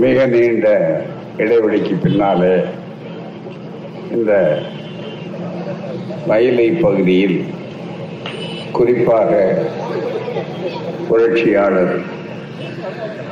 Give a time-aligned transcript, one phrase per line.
[0.00, 0.66] மிக நீண்ட
[1.36, 2.54] இடைவெளிக்கு பின்னாலே
[4.10, 4.32] இந்த
[6.26, 7.38] மயிலை பகுதியில்
[8.72, 9.30] குறிப்பாக
[11.08, 11.94] புரட்சியாளர்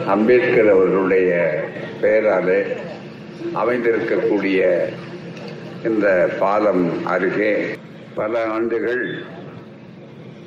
[0.06, 1.30] அம்பேத்கர் அவர்களுடைய
[2.02, 2.60] பெயராலே
[3.54, 4.60] அமைந்திருக்கக்கூடிய
[5.84, 6.06] இந்த
[6.38, 7.52] பாலம் அருகே
[8.14, 9.04] பல ஆண்டுகள்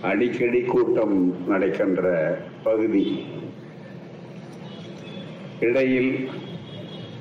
[0.01, 2.03] அடிக்கடி கூட்டம் நடக்கின்ற
[2.63, 3.05] பகுதி.
[5.61, 6.11] இடையில்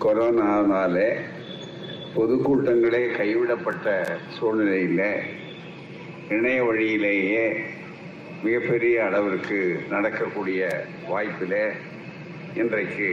[0.01, 1.07] கொரோனானாலே
[2.15, 3.87] பொதுக்கூட்டங்களே கைவிடப்பட்ட
[4.29, 5.07] சூழ்நிலையில்
[6.29, 7.47] இணைய வழியிலேயே
[8.43, 10.69] மிகப்பெரிய அளவிற்கு நடக்கக்கூடிய
[11.09, 11.63] வாய்ப்பில்
[12.55, 13.09] இன்றைக்கு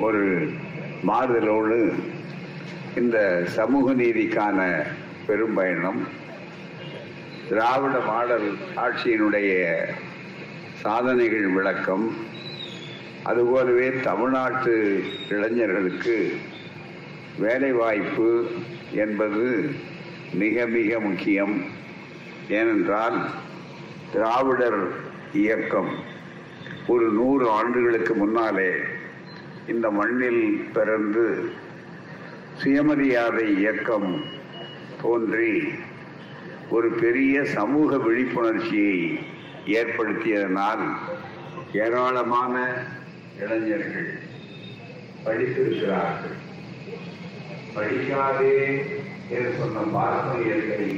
[0.00, 0.22] ஒரு
[1.06, 1.80] மாறுதலோடு
[2.96, 3.18] இந்த
[3.56, 4.70] சமூக நீதிக்கான
[5.26, 6.00] பெரும்பயணம்
[7.48, 9.52] திராவிட மாடல் ஆட்சியினுடைய
[10.80, 12.08] சாதனைகள் விளக்கம்
[13.28, 14.74] அதுபோலவே தமிழ்நாட்டு
[15.28, 16.14] இளைஞர்களுக்கு
[17.38, 18.28] வேலைவாய்ப்பு
[18.92, 19.70] என்பது
[20.32, 21.56] மிக மிக முக்கியம்.
[22.48, 23.18] ஏனென்றால்
[24.12, 24.80] திராவிடர்
[25.32, 25.90] இயக்கம்
[26.86, 28.70] ஒரு நூறு ஆண்டுகளுக்கு முன்னாலே
[29.68, 31.50] இந்த மண்ணில் பிறந்து
[32.56, 34.24] சுயமரியாதை இயக்கம்
[35.02, 35.52] தோன்றி
[36.70, 39.20] ஒரு பெரிய சமூக விழிப்புணர்ச்சியை
[39.66, 40.86] ஏற்படுத்தியதனால்
[41.72, 42.54] ஏராளமான
[43.42, 44.10] இளைஞர்கள்
[45.24, 46.36] படித்திருக்கிறார்கள்.
[47.74, 48.54] படிக்காதே
[49.34, 50.90] என்று சொன்ன பார்ப்பனியர்களை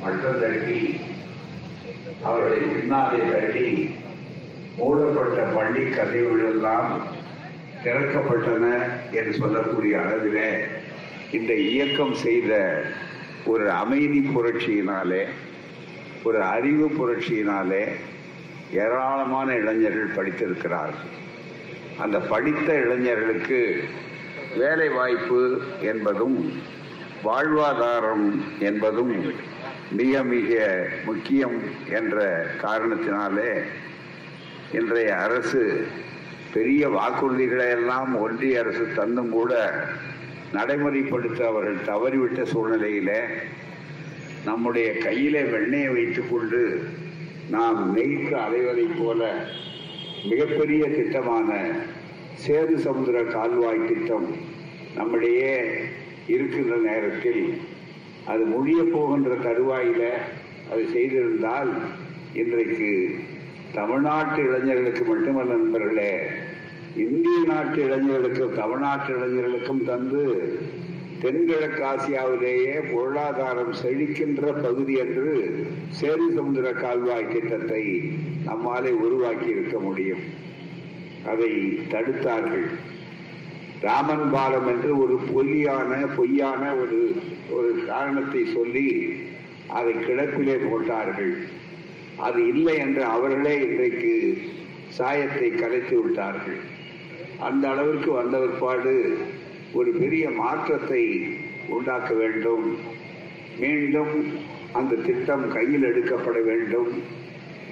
[0.00, 0.80] மட்டம் தட்டி
[2.22, 3.94] அவர்களை பின்னாலே தட்டி
[4.76, 6.90] மூடப்பட்ட பள்ளி கதைகளெல்லாம்
[7.84, 8.66] திறக்கப்பட்டன
[9.12, 10.44] என்று சொல்லக்கூடிய அளவில்
[11.30, 12.82] இந்த இயக்கம் செய்த
[13.44, 15.22] ஒரு அமைதி புரட்சியினாலே
[16.22, 17.84] ஒரு அறிவு புரட்சியினாலே
[18.72, 21.14] ஏராளமான இளைஞர்கள் படித்திருக்கிறார்கள்.
[21.98, 23.60] அந்த படித்த இளைஞர்களுக்கு
[24.56, 25.40] வேலை வாய்ப்பு
[25.82, 26.36] என்பதும்
[27.22, 28.26] வாழ்வாதாரம்
[28.60, 29.14] என்பதும்
[29.92, 30.52] மிக மிக
[31.04, 31.56] முக்கியம்
[31.90, 32.16] என்ற
[32.62, 33.50] காரணத்தினாலே
[34.72, 35.62] இன்றைய அரசு
[36.52, 39.52] பெரிய வாக்குறுதிகளை எல்லாம் ஒன்றிய அரசு தந்தும் கூட
[40.52, 43.10] நடைமுறைப்படுத்த அவர்கள் தவறிவிட்ட சூழ்நிலையில
[44.44, 46.62] நம்முடைய கையிலே வெண்ணெயை வைத்துக்கொண்டு
[47.50, 49.22] நாம் நெய்க்கு அலைவதைப் போல
[50.24, 51.48] மிகப்பெரிய திட்டமான
[52.44, 54.28] சேது சமுத்திர கால்வாய் திட்டம்
[54.96, 55.54] நம்மிடையே
[56.28, 57.42] இருக்கின்ற நேரத்தில்
[58.26, 60.04] அது முடிய போகின்ற தருவாயில
[60.70, 61.70] அது செய்திருந்தால்
[62.34, 62.90] இன்றைக்கு
[63.74, 66.12] தமிழ்நாட்டு இளைஞர்களுக்கு மட்டுமல்ல நண்பர்களே
[66.96, 70.22] இந்திய நாட்டு இளைஞர்களுக்கும் தமிழ்நாட்டு இளைஞர்களுக்கும் தந்து
[71.22, 75.30] தென்கிழக்கு ஆசியாவிலேயே பொருளாதாரம் செழிக்கின்ற பகுதி என்று
[75.88, 77.82] சேரி சமுதிர கால்வாய் திட்டத்தை
[78.44, 80.22] நம்மாலே உருவாக்கி இருக்க முடியும்.
[81.26, 81.50] அதை
[81.90, 82.68] தடுத்தார்கள்.
[83.80, 87.00] ராமன் பாலம் என்று ஒரு பொய்யான பொய்யான ஒரு
[87.50, 88.86] ஒரு காரணத்தை சொல்லி
[89.78, 91.34] அதை கிடப்பிலே போட்டார்கள்.
[92.16, 94.14] அது இல்லை என்று அவர்களே இன்றைக்கு
[94.88, 96.60] சாயத்தை கலைத்து விட்டார்கள்.
[97.38, 98.94] அந்த அளவிற்கு வந்த பிற்பாடு
[99.72, 101.02] ஒரு பெரிய மாற்றத்தை
[101.68, 102.78] உண்டாக்க வேண்டும்.
[103.58, 104.14] மீண்டும்
[104.72, 107.02] அந்த திட்டம் கையில் எடுக்கப்பட வேண்டும்.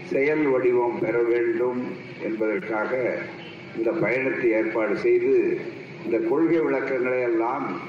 [0.03, 1.81] செயல் வடிவம் பெற வேண்டும்
[2.23, 3.19] என்பதற்காக
[3.77, 5.61] இந்த பயணத்தை ஏற்பாடு செய்து
[6.05, 7.81] இந்த கொள்கை விளக்கங்களை எல்லாம்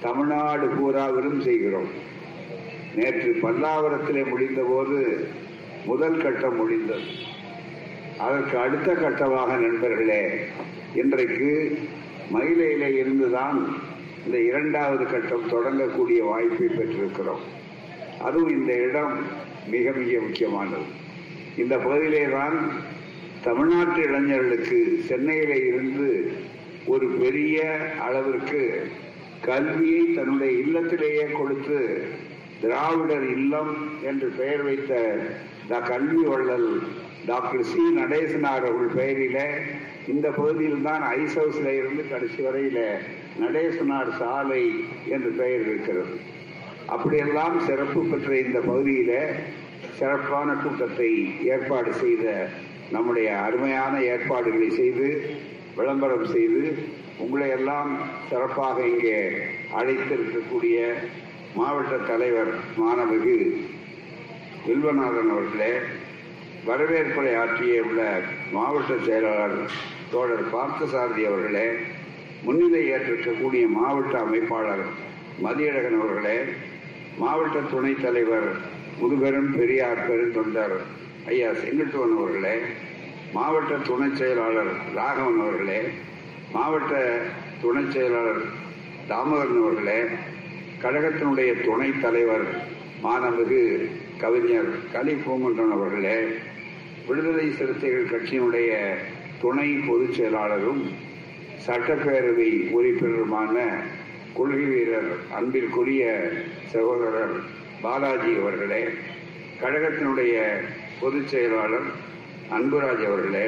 [0.00, 1.90] தமிழ்நாடு பூராவிலும் செய்கிறோம்.
[2.94, 5.28] நேற்று பல்லாவரத்திலே முடிந்தபோது
[5.86, 7.08] முதல் கட்டம் முடிந்தது.
[8.18, 10.22] அதற்கு அடுத்த கட்டமாக நண்பர்களே
[10.94, 11.78] இன்றைக்கு
[12.32, 13.58] மயிலையில இருந்துதான்
[14.26, 17.42] இந்த இரண்டாவது கட்டம் தொடங்கக்கூடிய வாய்ப்பை பெற்றிருக்கிறோம்.
[18.20, 19.14] அதுவும் இந்த இடம்
[19.66, 20.86] மிக மிக முக்கியமானது.
[21.56, 22.56] இந்த பகுதியிலே தான்
[23.42, 26.36] தமிழ்நாட்டு இளைஞர்களுக்கு சென்னையில இருந்து
[26.86, 27.62] ஒரு பெரிய
[28.00, 28.90] அளவிற்கு
[29.40, 32.06] கல்வியை தன்னுடைய இல்லத்திலேயே கொடுத்து
[32.60, 35.18] திராவிடர் இல்லம் என்று பெயர் வைத்த
[35.68, 36.82] த கல்வி வள்ளல்
[37.26, 37.82] டாக்டர் சி.
[37.98, 39.38] நடேசனார் அவர்கள் பெயரில
[40.08, 42.80] இந்த பகுதியில் தான் ஐஸ் ஹவுஸ்ல இருந்து கடைசி வரையில
[43.38, 44.64] நடேசனார் சாலை
[45.08, 46.14] என்று பெயர் இருக்கிறது.
[46.86, 49.12] அப்படியெல்லாம் சிறப்பு பெற்ற இந்த பகுதியில
[49.98, 51.10] சிறப்பான கூட்டத்தை
[51.48, 52.24] ஏற்பாடு செய்த
[52.90, 55.08] நம்முடைய அருமையான ஏற்பாடுகளை செய்து
[55.76, 56.62] விளம்பரம் செய்து
[57.18, 57.90] உங்களை எல்லாம்
[58.30, 59.18] சிறப்பாக இங்கே
[59.78, 60.78] அழைத்திருக்கக்கூடிய
[61.56, 63.34] மாவட்ட தலைவர் மாணவகு
[64.66, 65.72] வில்வநாதன் அவர்களே
[66.66, 68.02] வரவேற்புரை ஆற்றிய உள்ள
[68.52, 69.56] மாவட்ட செயலாளர்
[70.12, 71.66] தோழர் பார்த்தசாரதி அவர்களே
[72.44, 74.84] முன்னிலை ஏற்றிருக்கக்கூடிய மாவட்ட அமைப்பாளர்
[75.42, 76.38] மதியழகன் அவர்களே
[77.18, 78.48] மாவட்ட துணைத் தலைவர்
[78.98, 80.76] முதுபெரும் பெரியார் பெருந்தொண்டர்
[81.26, 82.56] ஐயா செங்கட்டுவன் அவர்களே
[83.32, 85.80] மாவட்ட துணை செயலாளர் ராகவன் அவர்களே
[86.52, 86.94] மாவட்ட
[87.62, 88.42] துணை செயலாளர்
[89.08, 90.00] தாமோதரன் அவர்களே
[90.82, 92.46] கழகத்தினுடைய துணைத் தலைவர்
[93.02, 93.62] மாணமிகு
[94.18, 96.18] கவிஞர் கலி பூமன்றன் அவர்களே
[97.06, 98.70] விடுதலை சிறுத்தைகள் கட்சியினுடைய
[99.40, 100.82] துணை பொதுச் செயலாளரும்
[101.66, 103.56] சட்டப்பேரவை உறுப்பினருமான
[104.34, 106.04] கொள்கை வீரர் அன்பிற்குரிய
[106.72, 107.34] சகோதரர்
[107.82, 108.82] பாலாஜி அவர்களே
[109.60, 110.34] கழகத்தினுடைய
[111.00, 111.88] பொதுச் செயலாளர்
[112.50, 113.46] அன்புராஜ் அவர்களே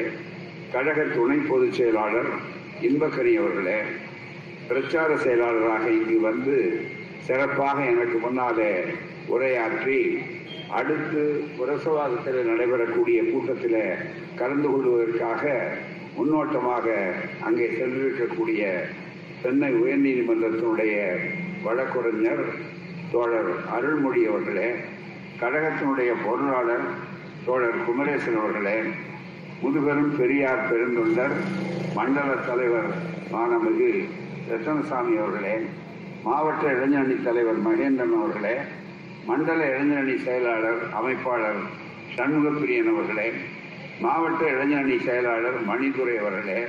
[0.71, 2.31] கழக துணை பொதுச் செயலாளர்
[2.81, 3.79] இன்பக்கனி அவர்களே
[4.67, 6.55] பிரச்சார செயலாளராக இங்கு வந்து
[7.27, 8.71] சிறப்பாக எனக்கு முன்னாலே
[9.29, 9.99] உரையாற்றி
[10.75, 11.21] அடுத்து
[11.57, 13.81] புரசவாதத்தில் நடைபெறக்கூடிய கூட்டத்தில்
[14.35, 15.43] கலந்து கொள்வதற்காக
[16.15, 16.87] முன்னோட்டமாக
[17.39, 18.61] அங்கே சென்றிருக்கக்கூடிய
[19.41, 20.95] சென்னை உயர்நீதிமன்றத்தினுடைய
[21.63, 22.43] வழக்குரைஞர்
[23.11, 24.69] தோழர் அருள்மொழி அவர்களே
[25.39, 26.87] கழகத்தினுடைய பொருளாளர்
[27.45, 28.77] தோழர் குமரேசன் அவர்களே
[29.61, 31.35] முதுபெரும் பெரியார் பெருந்தொண்டர்
[31.95, 32.89] மண்டல தலைவர்
[33.31, 33.91] மாணமிகு
[34.49, 35.55] ரத்தனசாமி அவர்களே
[36.23, 38.55] மாவட்ட இளைஞரணி தலைவர் மகேந்திரன் அவர்களே
[39.27, 41.61] மண்டல இளைஞரணி செயலாளர் அமைப்பாளர்
[42.13, 43.27] சண்முகப்பிரியன் அவர்களே
[44.01, 46.59] மாவட்ட இளைஞரணி செயலாளர் மணிதுரை அவர்களே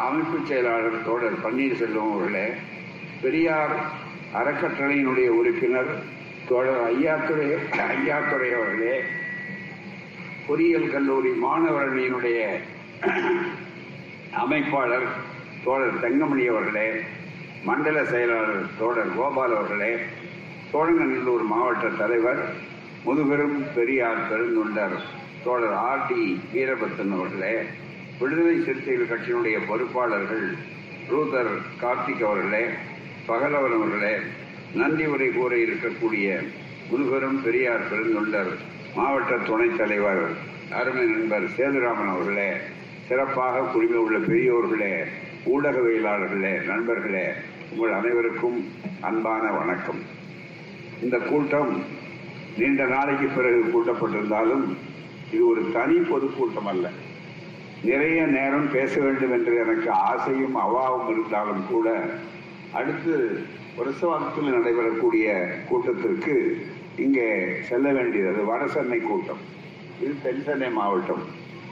[0.00, 2.46] அமைப்பு செயலாளர் தோழர் பன்னீர்செல்வம் அவர்களே
[3.22, 3.74] பெரியார்
[4.34, 5.92] அறக்கட்டளையினுடைய உறுப்பினர்
[6.48, 7.46] தோழர் ஐயாத்துறை
[7.92, 8.96] ஐயாத்துறை அவர்களே
[10.46, 12.40] பொறியியல் கல்லூரி மாணவரணியினுடைய
[14.36, 15.08] அமைப்பாளர்
[15.64, 16.88] தோழர் தங்கமணி அவர்களே
[17.64, 19.92] மண்டல செயலாளர் தோழர் கோபால் அவர்களே
[20.76, 22.40] சோழங்கநல்லூர் மாவட்ட தலைவர்
[23.04, 24.96] முதுபெரும் பெரியார் பெருந்தொண்டர்
[25.44, 26.18] தோழர் ஆர் டி
[26.50, 27.52] வீரபத்தன் அவர்களே
[28.18, 30.44] விடுதலை சிறுத்தைகள் கட்சியினுடைய பொறுப்பாளர்கள்
[31.08, 31.50] ரூதர்
[31.80, 32.62] கார்த்திக் அவர்களே
[33.26, 34.12] பகலவன் அவர்களே
[34.74, 36.26] நன்றி உரை கூற இருக்கக்கூடிய
[36.90, 38.52] முதுபெரும் பெரியார் பெருந்தொண்டர்
[38.96, 40.22] மாவட்ட துணைத் தலைவர்
[40.74, 42.50] அருமை நண்பர் சேதுராமன் அவர்களே
[43.08, 44.94] சிறப்பாக குடிமை உள்ள பெரியோர்களே
[45.46, 47.26] ஊடகவியலாளர்களே நண்பர்களே
[47.72, 48.60] உங்கள் அனைவருக்கும்
[49.02, 50.02] அன்பான வணக்கம்.
[51.02, 51.82] இந்த கூட்டம்
[52.58, 54.64] நீண்ட நாளைக்கு பிறகு கூட்டப்பட்டிருந்தாலும்
[55.32, 56.90] இது ஒரு தனி பொதுக்கூட்டம் அல்ல.
[57.84, 61.88] நிறைய நேரம் பேச வேண்டும் என்று எனக்கு ஆசையும் அவாவும் இருந்தாலும் கூட
[62.72, 63.14] அடுத்து
[63.78, 65.26] வருஷவாக்கத்தில் நடைபெறக்கூடிய
[65.68, 66.34] கூட்டத்திற்கு
[66.96, 67.28] இங்கே
[67.68, 69.42] செல்ல வேண்டியது வடசென்னை கூட்டம்.
[70.00, 71.24] இது தென் சென்னை மாவட்டம்.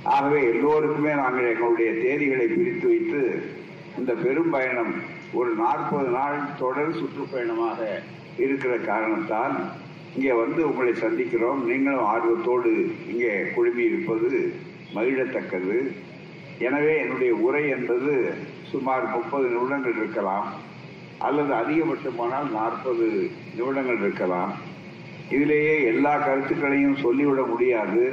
[0.02, 3.22] ஆகவே எல்லோருக்குமே நாங்கள் எங்களுடைய தேதிகளை பிரித்து வைத்து
[3.98, 4.94] இந்த பெரும் பயணம்
[5.32, 7.80] ஒரு நாற்பது நாள் தொடர் சுற்றுப்பயணமாக
[8.42, 9.56] இருக்கிற காரணத்தால்
[10.16, 11.60] இங்கே வந்து உங்களை சந்திக்கிறோம்.
[11.70, 12.72] நீங்களும் ஆர்வத்தோடு
[13.12, 14.30] இங்கே குழுமி இருப்பது
[14.96, 15.76] மகிழத்தக்கது.
[16.66, 18.12] எனவே என்னுடைய உரை என்பது
[18.72, 20.48] சுமார் முப்பது நிமிடங்கள் இருக்கலாம்
[21.26, 23.08] அல்லது அதிகபட்சமானால் நாற்பது
[23.56, 24.52] நிமிடங்கள் இருக்கலாம்.
[25.34, 28.04] இதிலேயே எல்லா கருத்துக்களையும் சொல்லிவிட முடியாது.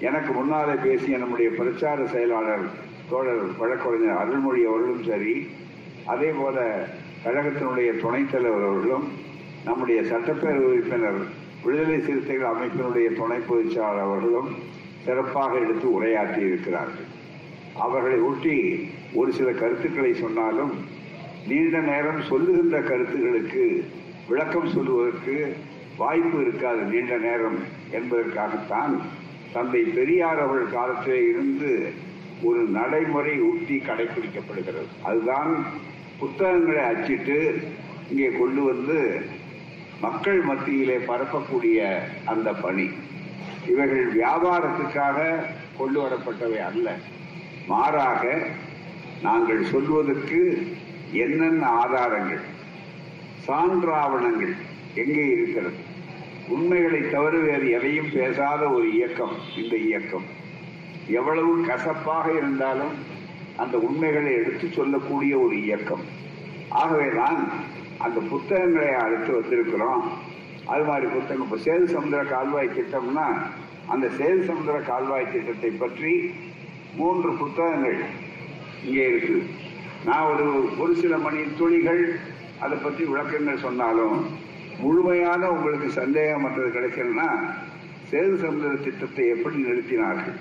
[0.00, 2.64] எனக்கு முன்னாலே பேசிய நம்முடைய பிரச்சார செயலாளர்
[3.10, 5.34] தோழர் வழக்கறிஞர் அருள்மொழி அவர்களும் சரி
[6.12, 6.56] அதே போல
[7.24, 9.06] கழகத்தினுடைய துணைத் தலைவர் அவர்களும்
[9.66, 11.20] நம்முடைய சட்டப்பேரவை உறுப்பினர்
[11.62, 14.50] விடுதலை சிறுத்தைகள் அமைப்பினுடைய துணை பொதுச்செயலாளர் அவர்களும்
[15.04, 17.08] சிறப்பாக எடுத்து உரையாற்றி இருக்கிறார்கள்.
[17.84, 18.56] அவர்களை ஒட்டி
[19.20, 20.74] ஒரு சில கருத்துக்களை சொன்னாலும்
[21.48, 23.64] நீண்ட நேரம் சொல்லுகின்ற கருத்துகளுக்கு
[24.28, 25.34] விளக்கம் சொல்லுவதற்கு
[26.00, 27.58] வாய்ப்பு இருக்காது நீண்ட நேரம்
[27.98, 28.94] என்பதற்காகத்தான்
[29.54, 31.70] தந்தை பெரியார் அவர்கள் காலத்திலே இருந்து
[32.48, 34.90] ஒரு நடைமுறை உத்தி கடைபிடிக்கப்படுகிறது.
[35.08, 35.52] அதுதான்
[36.20, 37.38] புத்தகங்களை அச்சிட்டு
[38.10, 38.98] இங்கே கொண்டு வந்து
[40.00, 42.90] மக்கள் மத்தியிலே பரப்பக்கூடிய அந்த பணி.
[43.68, 45.44] இவைகள் வியாபாரத்துக்காக
[45.76, 46.96] கொண்டு வரப்பட்டவை அல்ல.
[47.66, 48.46] மாறாக
[49.22, 50.66] நாங்கள் சொல்வதற்கு
[51.12, 52.40] என்னென்ன ஆதாரங்கள்
[53.46, 54.56] சான்றாவணங்கள்
[54.94, 55.76] எங்கே இருக்கிறது?
[56.48, 60.24] உண்மைகளை தவிர வேறு எதையும் பேசாத ஒரு இயக்கம் இந்த இயக்கம்.
[61.06, 62.94] எவ்வளவு கசப்பாக இருந்தாலும்
[63.56, 66.00] அந்த உண்மைகளை எடுத்து சொல்லக்கூடிய ஒரு இயக்கம்.
[66.68, 67.50] ஆகவேதான்
[68.04, 70.02] அந்த புத்தகங்களை அடுத்து வந்திருக்கிறோம்
[70.72, 71.44] அது மாதிரி புத்தகம்.
[71.46, 73.26] இப்போ சேது சமுதிர கால்வாய் திட்டம்னா
[73.92, 76.12] அந்த சேது சமுதிர கால்வாய் திட்டத்தை பற்றி
[76.98, 77.98] மூன்று புத்தகங்கள்
[78.86, 79.36] இங்கே இருக்கு.
[80.08, 80.46] நான் ஒரு
[80.82, 82.02] ஒரு சில மணி துளிகள்
[82.64, 84.18] அதை பற்றி விளக்கங்கள் சொன்னாலும்
[84.82, 87.28] முழுமையான உங்களுக்கு சந்தேகம் மற்றது கிடைக்கலன்னா
[88.10, 90.36] சேது சமுதிர திட்டத்தை எப்படி நிறுத்தினார்கள்?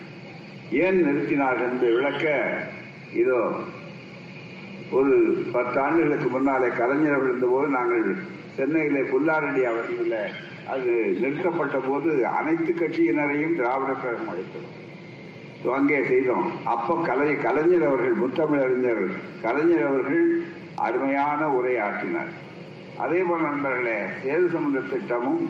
[0.84, 2.26] ஏன் நிறுத்தினார்கள் என்று விளக்க
[3.22, 3.40] இதோ
[4.92, 5.14] ஒரு
[5.52, 8.06] பத்து ஆண்டுகளுக்கு முன்னாலே கலைஞர் இருந்தபோது நாங்கள்
[8.58, 10.20] சென்னையிலே புல்லாரடி அவர்களில்
[10.68, 14.72] அது நிறுத்தப்பட்ட போது அனைத்து கட்சியினரையும் திராவிட கழகம் அழைத்தோம்
[15.74, 16.52] அங்கே செய்தோம்.
[16.64, 19.06] அப்போ கலை கலைஞர் அவர்கள் முத்தமிழறிஞர்
[19.42, 20.26] கலைஞர் அவர்கள்
[20.76, 22.32] அருமையான உரை ஆற்றினார்.
[22.98, 25.42] அதே போல நண்பர்களே சேது சமுதிர திட்டமும்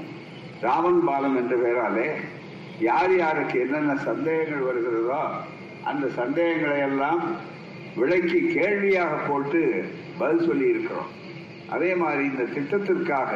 [0.62, 2.08] ராமன் பாலம் என்ற பெயராலே
[2.80, 5.20] யார் யாருக்கு என்னென்ன சந்தேகங்கள் வருகிறதோ
[5.84, 7.22] அந்த சந்தேகங்களை எல்லாம்
[7.96, 9.62] விலைக்கு கேள்வியாக போட்டு
[10.18, 11.12] பதில் சொல்லி இருக்கிறோம்
[11.70, 13.32] அதே மாதிரி இந்த திட்டத்திற்காக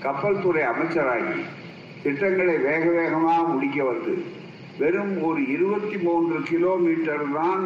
[0.00, 1.40] கப்பல் துறை அமைச்சராகி
[2.02, 4.14] திட்டங்களை வேக வேகமாக முடிக்க வந்து
[4.78, 7.64] வெறும் ஒரு இருபத்தி மூன்று கிலோமீட்டர் தான்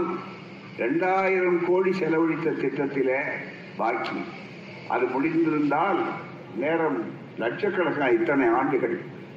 [0.79, 3.15] ரெண்டாயிரம் கோடி செலவழித்த திட்டத்தில்
[3.77, 4.19] பாக்கி.
[4.89, 6.01] அது முடிந்திருந்தால்
[6.57, 6.99] நேரம்
[7.37, 8.97] லட்சக்கணக்கான இத்தனை ஆண்டுகள்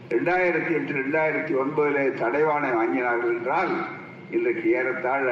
[0.10, 3.74] ரெண்டாயிரத்தி எட்டு ரெண்டாயிரத்தி ஒன்பதில் தடைவானை வாங்கினார்கள் என்றால்
[4.32, 5.28] இன்றைக்கு ஏறத்தாழ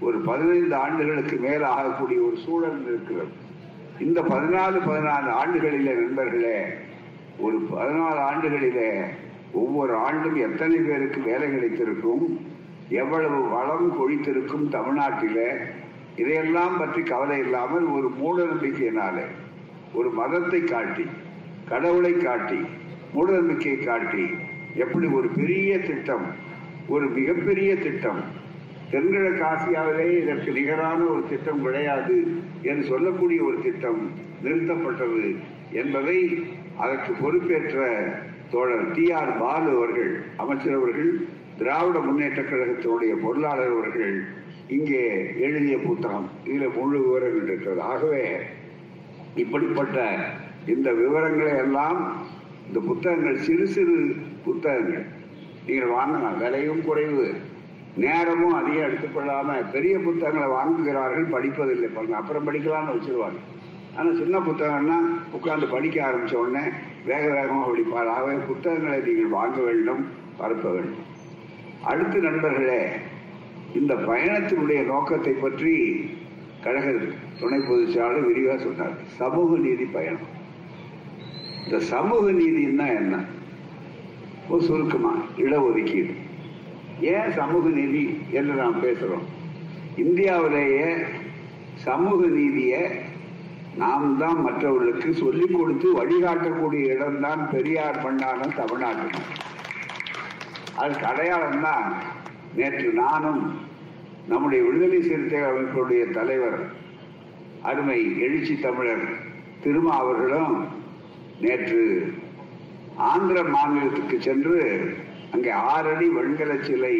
[0.00, 3.32] ஒரு பதினைந்து ஆண்டுகளுக்கு மேல் ஆகக்கூடிய ஒரு சூழல் இருக்கிறது.
[3.98, 6.58] இந்த பதினாலு பதினாலு ஆண்டுகளிலே நண்பர்களே
[7.40, 8.90] ஒரு பதினாலு ஆண்டுகளிலே
[9.52, 12.24] ஒவ்வொரு ஆண்டும் எத்தனை பேருக்கு வேலை கிடைத்திருக்கும்
[12.88, 15.48] எவ்வளவு வளம் கொழித்திருக்கும் தமிழ்நாட்டிலே
[16.16, 19.24] இதையெல்லாம் பற்றி கவலை இல்லாமல் ஒரு மூட நம்பிக்கையினாலே
[19.94, 21.06] ஒரு மதத்தை காட்டி
[21.68, 22.60] கடவுளை காட்டி
[23.12, 24.24] மூட நம்பிக்கையை காட்டி
[24.74, 26.26] எப்படி ஒரு பெரிய திட்டம்
[26.88, 28.20] ஒரு மிகப்பெரிய திட்டம்
[28.96, 32.16] தென்கிழக்கு ஆசியாவிலே இதற்கு நிகரான ஒரு திட்டம் கிடையாது
[32.62, 34.02] என்று சொல்லக்கூடிய ஒரு திட்டம்
[34.44, 35.24] நிறுத்தப்பட்டது
[35.80, 36.18] என்பதை
[36.84, 37.84] அதற்கு பொறுப்பேற்ற
[38.50, 41.10] தோழர் டி ஆர் பாலு அவர்கள் அமைச்சர் அவர்கள்
[41.58, 44.14] திராவிட முன்னேற்ற கழகத்தினுடைய பொருளாளர் அவர்கள்
[44.76, 45.02] இங்கே
[45.46, 46.28] எழுதிய புத்தகம்.
[46.44, 47.80] இதில் முழு விவரங்கள் இருக்கிறது.
[47.80, 48.24] ஆகவே
[49.42, 49.98] இப்படிப்பட்ட
[50.74, 52.00] இந்த விவரங்களை எல்லாம்
[52.68, 53.98] இந்த புத்தகங்கள் சிறு சிறு
[54.44, 55.06] புத்தகங்கள்.
[55.66, 57.26] நீங்கள் வாங்கலாம் விலையும் குறைவு.
[57.96, 61.88] நேரமும் அதிகம் எடுத்துக்கொள்ளாம பெரிய புத்தகங்களை வாங்குகிறார்கள் படிப்பதில்லை.
[61.94, 63.38] பாருங்க அப்புறம் படிக்கலாம்னு வச்சிருவாங்க.
[63.96, 64.96] ஆனால் சின்ன புத்தகம்னா
[65.32, 66.64] உட்கார்ந்து படிக்க ஆரம்பிச்ச உடனே
[67.04, 71.06] வேக வேகமாக படிப்பார் ஆகவே புத்தகங்களை நீங்கள் வாங்க வேண்டும் பரப்ப வேண்டும்.
[71.82, 72.88] அடுத்து நண்பர்களே
[73.74, 75.74] இந்த பயணத்தினுடைய நோக்கத்தை பற்றி
[76.62, 76.94] கழக
[77.40, 78.94] துணை பொதுச்சாளர் விரிவாக சொன்னார்.
[79.06, 80.28] சமூக நீதி பயணம்.
[81.64, 83.24] இந்த சமூக நீதினா என்ன?
[84.48, 86.14] ஒரு சுருக்கமா இடஒதுக்கீடு.
[87.00, 89.24] ஏன் சமூக நீதி என்று நாம் பேசுறோம்?
[89.96, 90.96] இந்தியாவிலேயே
[91.84, 92.90] சமூக நீதியை
[93.76, 99.20] நாம் தான் மற்றவர்களுக்கு சொல்லிக் கொடுத்து வழிகாட்டக்கூடிய இடம்தான் பெரியார் பண்ணாலும் தமிழ்நாட்டு
[100.76, 101.94] அதுக்கு அடையாளம் தான்.
[102.54, 103.60] நேற்று நானும்
[104.26, 106.70] நம்முடைய விடுதலை சிறுத்தை அமைப்புடைய தலைவர்
[107.62, 109.04] அருமை எழுச்சி தமிழர்
[109.62, 110.66] திருமா அவர்களும்
[111.40, 112.14] நேற்று
[112.96, 114.58] ஆந்திர மாநிலத்துக்கு சென்று
[115.36, 116.94] அங்கே ஆறடி வெண்கல சிலை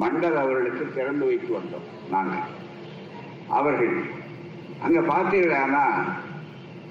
[0.00, 2.46] மண்டல் அவர்களுக்கு திறந்து வைத்து வந்தோம் நாங்கள்.
[3.48, 3.94] அவர்கள்
[4.82, 5.86] அங்க பார்த்தீங்கன்னா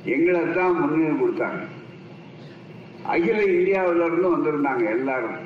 [0.06, 1.62] எங்களை தான் முன்னுரிமை கொடுத்தாங்க.
[3.04, 5.38] அகில இந்தியாவில இருந்து வந்திருந்தாங்க எல்லாரும்.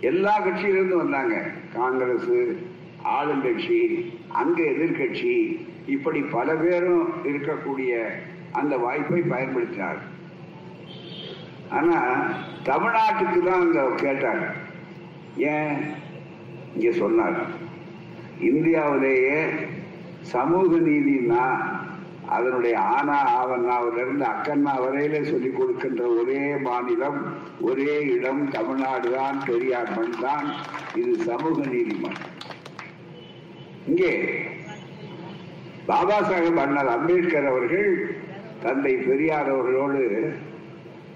[0.00, 1.34] எல்லா கட்சியிலிருந்து வந்தாங்க.
[1.74, 2.32] காங்கிரஸ்
[3.04, 3.80] ஆளுங்கட்சி
[4.32, 7.92] அங்க எதிர்கட்சி இப்படி பல பேரும் இருக்கக்கூடிய
[8.52, 10.00] அந்த வாய்ப்பை பயன்படுத்தினார்
[11.72, 11.98] ஆனா
[12.64, 14.44] தமிழ்நாட்டுக்கு தான் அங்க கேட்டாங்க.
[15.52, 15.76] ஏன்?
[16.74, 17.38] இங்க சொன்னார்
[18.48, 19.38] இந்தியாவிலேயே
[20.32, 21.44] சமூக நீதினா
[22.28, 27.18] அதனுடைய ஆனா ஆவண்ணாவிலிருந்து அக்கண்ணா வரையில சொல்லிக் கொடுக்கின்ற ஒரே மாநிலம்
[27.60, 30.46] ஒரே இடம் தமிழ்நாடு தான் பெரியார் மண் தான்
[30.94, 32.20] இது சமூக நீதி மண்.
[33.86, 34.12] இங்கே
[35.86, 37.90] பாபா சாஹேப் அண்ணல் அம்பேத்கர் அவர்கள்
[38.62, 40.02] தந்தை பெரியார் அவர்களோடு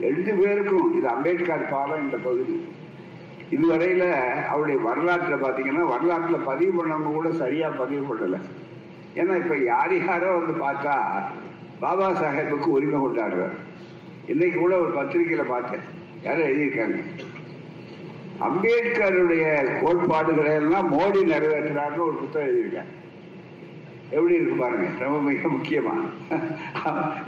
[0.00, 2.56] ரெண்டு பேருக்கும் இது அம்பேத்கர் பாலம் இந்த பகுதி.
[3.50, 4.04] இதுவரையில
[4.48, 8.38] அவருடைய வரலாற்றை பாத்தீங்கன்னா வரலாற்றுல பதிவு பண்ணவங்க கூட சரியா பதிவு பண்ணல.
[9.14, 10.94] ஏன்னா இப்ப யார் யாரோ வந்து பார்த்தா
[11.80, 13.56] பாபா சாஹேபுக்கு உரிமை கொண்டாடுறார்.
[14.26, 15.80] இன்னைக்கு கூட ஒரு பத்திரிகையில பார்த்தேன்.
[16.22, 16.98] யாரும் எழுதியிருக்காங்க.
[18.40, 19.44] அம்பேத்கருடைய
[19.82, 22.94] கோட்பாடுகளை எல்லாம் மோடி நிறைவேற்றினார்னு ஒரு புத்தகம் எழுதியிருக்காங்க.
[24.14, 25.94] எப்படி இருக்கு பாருங்க ரொம்ப மிக முக்கியமா.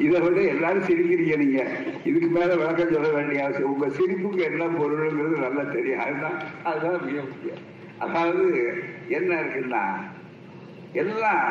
[0.05, 1.63] இதை விட எல்லாரும் சிரிக்கிறீங்க நீங்க.
[2.09, 3.73] இதுக்கு மேல விளக்கம் சொல்ல வேண்டிய அவசியம்.
[3.73, 6.03] உங்க சிரிப்புக்கு என்ன பொருளுங்கிறது நல்லா தெரியும்.
[6.05, 6.39] அதுதான்
[6.71, 7.65] அதுதான் மிக முக்கியம்.
[8.05, 8.45] அதாவது
[9.19, 9.85] என்ன இருக்குன்னா
[11.03, 11.47] எல்லாம்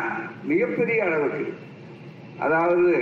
[0.52, 1.48] மிகப்பெரிய அளவுக்கு.
[2.46, 2.94] அதாவது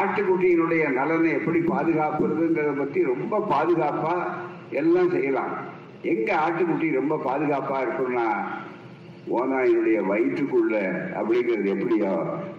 [0.00, 4.14] ஆட்டுக்குட்டியினுடைய நலனை எப்படி பாதுகாப்புறதுங்கிறத பத்தி ரொம்ப பாதுகாப்பா
[4.80, 5.54] எல்லாம் செய்யலாம்.
[6.12, 8.28] எங்க ஆட்டுக்குட்டி ரொம்ப பாதுகாப்பா இருக்கும்னா
[9.32, 10.74] ஓநாயினுடைய வயிற்றுக்குள்ள
[11.14, 12.10] அப்படிங்கிறது எப்படியோ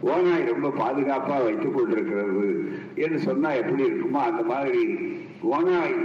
[0.02, 2.46] ஓநாய் ரொம்ப பாதுகாப்பா வைத்துக் கொண்டிருக்கிறது
[2.96, 4.82] என்று சொன்னா எப்படி இருக்குமோ அந்த மாதிரி
[5.42, 5.96] ஓநாய்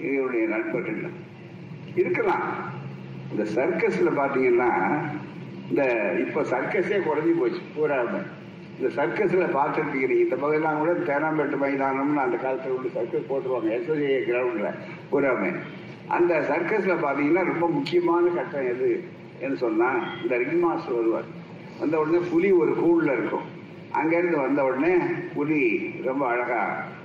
[0.00, 1.00] இதனுடைய நண்பர்கள்
[1.94, 2.44] இருக்கலாம்.
[3.30, 4.70] இந்த சர்க்கஸ்ல பாத்தீங்கன்னா
[5.70, 5.82] இந்த
[6.18, 8.20] இப்ப சர்க்கஸே குறைஞ்சி போச்சு பூராம
[8.78, 14.70] இந்த சர்க்கஸ்ல பார்த்துருக்கீங்க இந்த பகுதியெல்லாம் கூட தேனாம்பேட்டு மைதானம்னு அந்த காலத்துல உள்ள சர்க்கஸ் போட்டுருவாங்க எஸ்எஸ்ஏ கிரவுண்ட்ல
[15.10, 15.52] பூராம
[16.08, 18.90] அந்த சர்க்கஸ்ல பாத்தீங்கன்னா ரொம்ப முக்கியமான கட்டம் எது?
[19.44, 19.88] என்று சொன்னா
[20.22, 21.28] இந்த ரிங் மாஸ்டர் வருவார்
[21.80, 23.46] வந்த உடனே புலி ஒரு கூழ்ல இருக்கும்.
[23.98, 24.94] அங்கிருந்து வந்த உடனே
[25.34, 25.60] புலி
[26.06, 26.60] ரொம்ப அழகா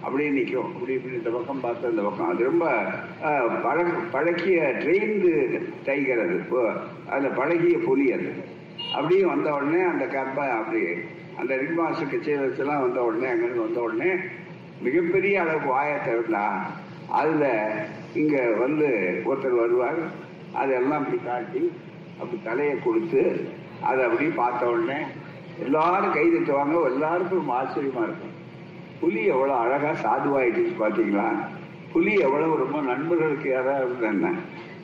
[0.05, 0.71] அப்படியே நிற்கும்.
[0.75, 2.29] அப்படி இப்படி இந்த பக்கம் பார்த்து இந்த பக்கம்.
[2.31, 2.65] அது ரொம்ப
[3.65, 3.77] பழ
[4.15, 5.31] பழக்கிய ட்ரெயின்டு
[5.85, 6.37] டைகர் அது.
[7.13, 8.31] அதில் பழகிய புலி அது.
[8.95, 10.81] அப்படியே வந்த உடனே அந்த கப்பை அப்படி
[11.41, 14.11] அந்த ரிங் மாஸ்டர் கச்சேரி வச்செல்லாம் வந்த உடனே அங்கிருந்து வந்த உடனே
[14.85, 16.45] மிகப்பெரிய அளவுக்கு வாயை திறந்தா
[17.19, 17.45] அதுல
[18.21, 18.87] இங்க வந்து
[19.25, 20.01] ஒருத்தர் வருவார்.
[20.61, 21.61] அதெல்லாம் அப்படி காட்டி
[22.19, 23.49] அப்படி தலையை கொடுத்து
[23.83, 24.99] அதை அப்படியே பார்த்த உடனே
[25.63, 26.85] எல்லாரும் கை தட்டுவாங்க.
[26.85, 28.31] எல்லாருக்கும் ஆச்சரியமா இருக்கும்.
[28.99, 31.45] புலி எவ்வளவு அழகா சாதுவாயிடுச்சு பாத்தீங்களா
[31.91, 34.31] புலி எவ்வளவு ரொம்ப நண்பர்களுக்கு யாராவது என்ன?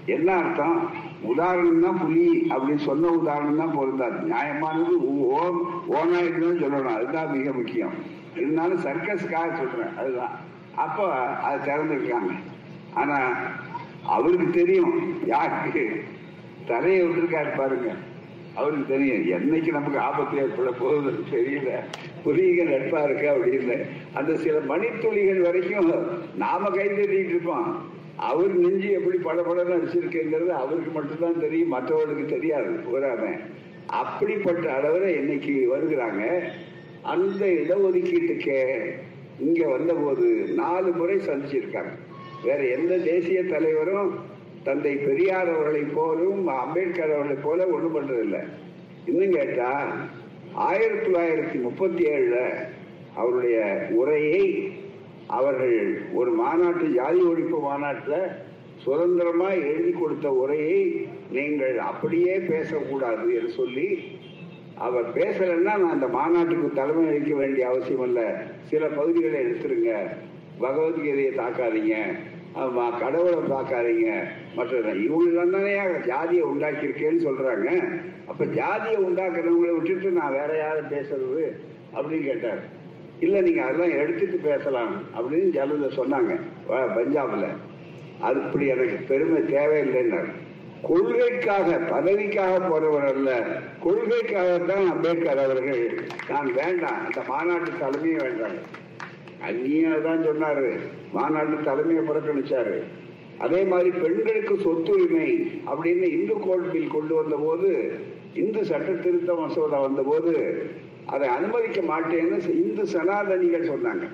[0.05, 0.89] என்ன அர்த்தம்?
[1.21, 6.95] உதாரணம் தான் புலி அப்படின்னு சொன்ன உதாரணம் தான் பொருந்தாது நியாயமானது ஓம் ஓநாய்க்கு சொல்லணும்.
[6.95, 7.93] அதுதான் மிக முக்கியம்.
[8.35, 9.97] இருந்தாலும் சர்க்கஸ்க்காக சொல்றேன்.
[9.97, 10.31] அதுதான்.
[10.75, 12.31] அப்போ அதை திறந்துருக்காங்க.
[12.93, 13.31] ஆனா
[14.05, 16.03] அவருக்கு தெரியும் யாருக்கு?
[16.69, 17.93] தலையை விட்டுருக்காரு பாருங்க.
[18.55, 21.69] அவருக்கு தெரியும் என்னைக்கு நமக்கு ஆபத்து ஏற்பட போகுதுன்னு தெரியல.
[22.23, 23.85] புலிக நட்பா இருக்கு அப்படின்னு.
[24.13, 25.93] அந்த சில மணித்துளிகள் வரைக்கும்
[26.37, 27.91] நாம கை தட்டிட்டு இருப்போம்.
[28.15, 33.39] அவர் நெஞ்சு எப்படி படபடன்னு அடிச்சிருக்குங்கிறது அவருக்கு மட்டும்தான் தெரியும் மற்றவர்களுக்கு தெரியாது போறாம.
[33.85, 36.41] அப்படிப்பட்ட அளவில் இன்னைக்கு வருகிறாங்க?
[37.01, 38.89] அந்த இடஒதுக்கீட்டுக்கு
[39.39, 41.91] இங்க வந்தபோது நாலு முறை சந்திச்சிருக்காங்க.
[42.43, 44.37] வேற எந்த தேசிய தலைவரும்
[44.69, 48.41] தந்தை பெரியார் அவர்களை போலும் அம்பேத்கர் அவர்களை போல ஒண்ணும் பண்றதில்லை.
[49.05, 49.71] இன்னும் கேட்டா
[50.53, 52.37] ஆயிரத்தி தொள்ளாயிரத்தி முப்பத்தி ஏழுல
[53.15, 53.57] அவருடைய
[53.91, 54.45] உரையை
[55.27, 55.79] அவர்கள்
[56.13, 58.21] ஒரு மாநாட்டு ஜாதி ஒழிப்பு மாநாட்டில்
[58.83, 60.79] சுதந்திரமா எழுதி கொடுத்த உரையை
[61.31, 63.87] நீங்கள் அப்படியே பேசக்கூடாது என்று சொல்லி
[64.85, 68.27] அவர் பேசலைன்னா நான் அந்த மாநாட்டுக்கு தலைமை அளிக்க வேண்டிய அவசியம் இல்லை
[68.69, 69.93] சில பகுதிகளை எடுத்துருங்க.
[70.61, 71.95] பகவத்கீதையை தாக்காதீங்க.
[72.53, 74.23] ஆமாம் கடவுளை பார்க்காதீங்க.
[74.55, 75.73] மற்ற இவங்க தானே
[76.05, 77.69] ஜாதியை உண்டாக்கியிருக்கேன்னு சொல்றாங்க.
[78.27, 81.43] அப்ப ஜாதியை உண்டாக்குறவங்களை விட்டுட்டு நான் வேற யாரும் பேசுறது
[81.95, 82.77] அப்படின்னு கேட்டார்.
[83.19, 86.39] இல்ல நீங்க அதெல்லாம் எடுத்துட்டு பேசலாம் அப்படின்னு ஜலத சொன்னாங்க
[86.69, 87.47] பஞ்சாபில் பஞ்சாப்ல.
[88.19, 90.31] அது இப்படி எனக்கு பெருமை தேவையில்லைன்னாரு.
[90.81, 93.45] கொள்கைக்காக பதவிக்காக போறவர் அல்ல.
[93.85, 98.57] கொள்கைக்காகத்தான் அம்பேத்கர் அவர்கள் நான் வேண்டாம் அந்த மாநாட்டு தலைமையை வேண்டாம்.
[99.49, 100.79] அந்நியம் தான் சொன்னாரு.
[101.13, 102.75] மாநாட்டு தலைமையை புறக்கணிச்சாரு
[103.45, 105.29] அதே மாதிரி பெண்களுக்கு சொத்துரிமை
[105.71, 107.69] அப்படின்னு இந்து கோட் பில் கொண்டு வந்த போது
[108.41, 110.33] இந்து சட்ட திருத்த மசோதா வந்த போது
[111.13, 114.05] அதை அனுமதிக்க மாட்டேன்னு இந்து சனாதனிகள் சொன்னாங்க.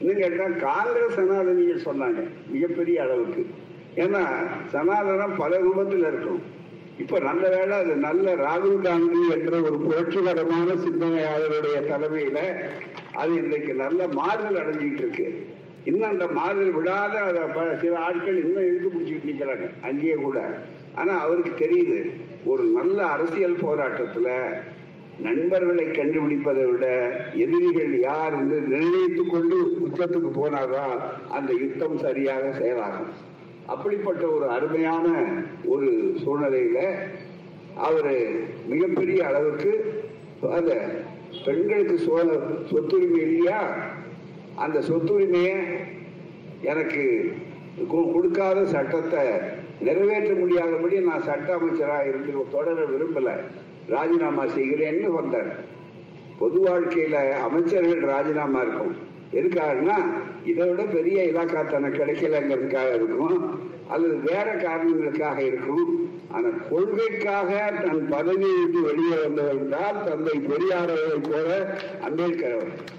[0.00, 2.20] இன்னும் கேட்டால் காங்கிரஸ் சனாதனிகள் சொன்னாங்க
[2.54, 3.42] மிகப்பெரிய அளவுக்கு.
[4.02, 4.22] ஏன்னா
[4.72, 6.42] சனாதனம் பல ரூபத்தில் இருக்கும்
[7.02, 12.40] இப்ப நல்ல வேளை அது நல்ல ராகுல் காந்தி என்ற ஒரு புரட்சிகரமான சிந்தனையாளருடைய தலைமையில
[13.20, 15.28] அது இன்றைக்கு நல்ல மாறுதல் அடைஞ்சிட்டு இருக்கு.
[15.88, 20.38] இன்னும் அந்த மாறுதல் விடாத அதை சில ஆட்கள் இன்னும் இழுத்து பிடிச்சிட்டு நிற்கிறாங்க அங்கேயே கூட.
[20.94, 21.98] ஆனா அவருக்கு தெரியுது
[22.44, 24.28] ஒரு நல்ல அரசியல் போராட்டத்துல
[25.20, 26.86] நண்பர்களை கண்டுபிடிப்பதை விட
[27.34, 30.94] எதிரிகள் யார் என்று நிர்ணயித்துக் கொண்டு யுத்தத்துக்கு போனாதான்
[31.28, 33.12] அந்த யுத்தம் சரியாக செயலாகும்.
[33.66, 35.06] அப்படிப்பட்ட ஒரு அருமையான
[35.64, 35.88] ஒரு
[36.24, 36.80] சூழ்நிலையில
[37.76, 38.14] அவரு
[38.68, 39.72] மிகப்பெரிய அளவுக்கு
[40.52, 40.72] அந்த
[41.44, 42.28] பெண்களுக்கு சோழ
[42.70, 43.60] சொத்துரிமை இல்லையா?
[44.64, 45.56] அந்த சொத்துரிமையை
[46.70, 47.04] எனக்கு
[48.14, 49.24] கொடுக்காத சட்டத்தை
[49.86, 53.28] நிறைவேற்ற முடியாதபடி நான் சட்ட அமைச்சராக இருந்து தொடர விரும்பல.
[53.94, 55.50] ராஜினாமா செய்கிறேன்னு வந்தார்
[56.40, 57.16] பொது வாழ்க்கையில
[57.46, 58.94] அமைச்சர்கள் ராஜினாமா இருக்கும்.
[59.38, 59.96] எதுக்காகனா
[60.50, 63.38] இதை விட பெரிய இலாக்கா தனக்கு கிடைக்கலங்கிறதுக்காக இருக்கும்.
[63.94, 65.86] அல்லது வேற காரணங்களுக்காக இருக்கும்.
[66.34, 67.50] ஆனா கொள்கைக்காக
[67.84, 70.94] தன் பதவியை விட்டு வெளியே வந்தவர் என்றால் தந்தை பெரியார்
[71.30, 71.50] போல
[72.08, 72.97] அம்பேத்கர் அவர்கள்.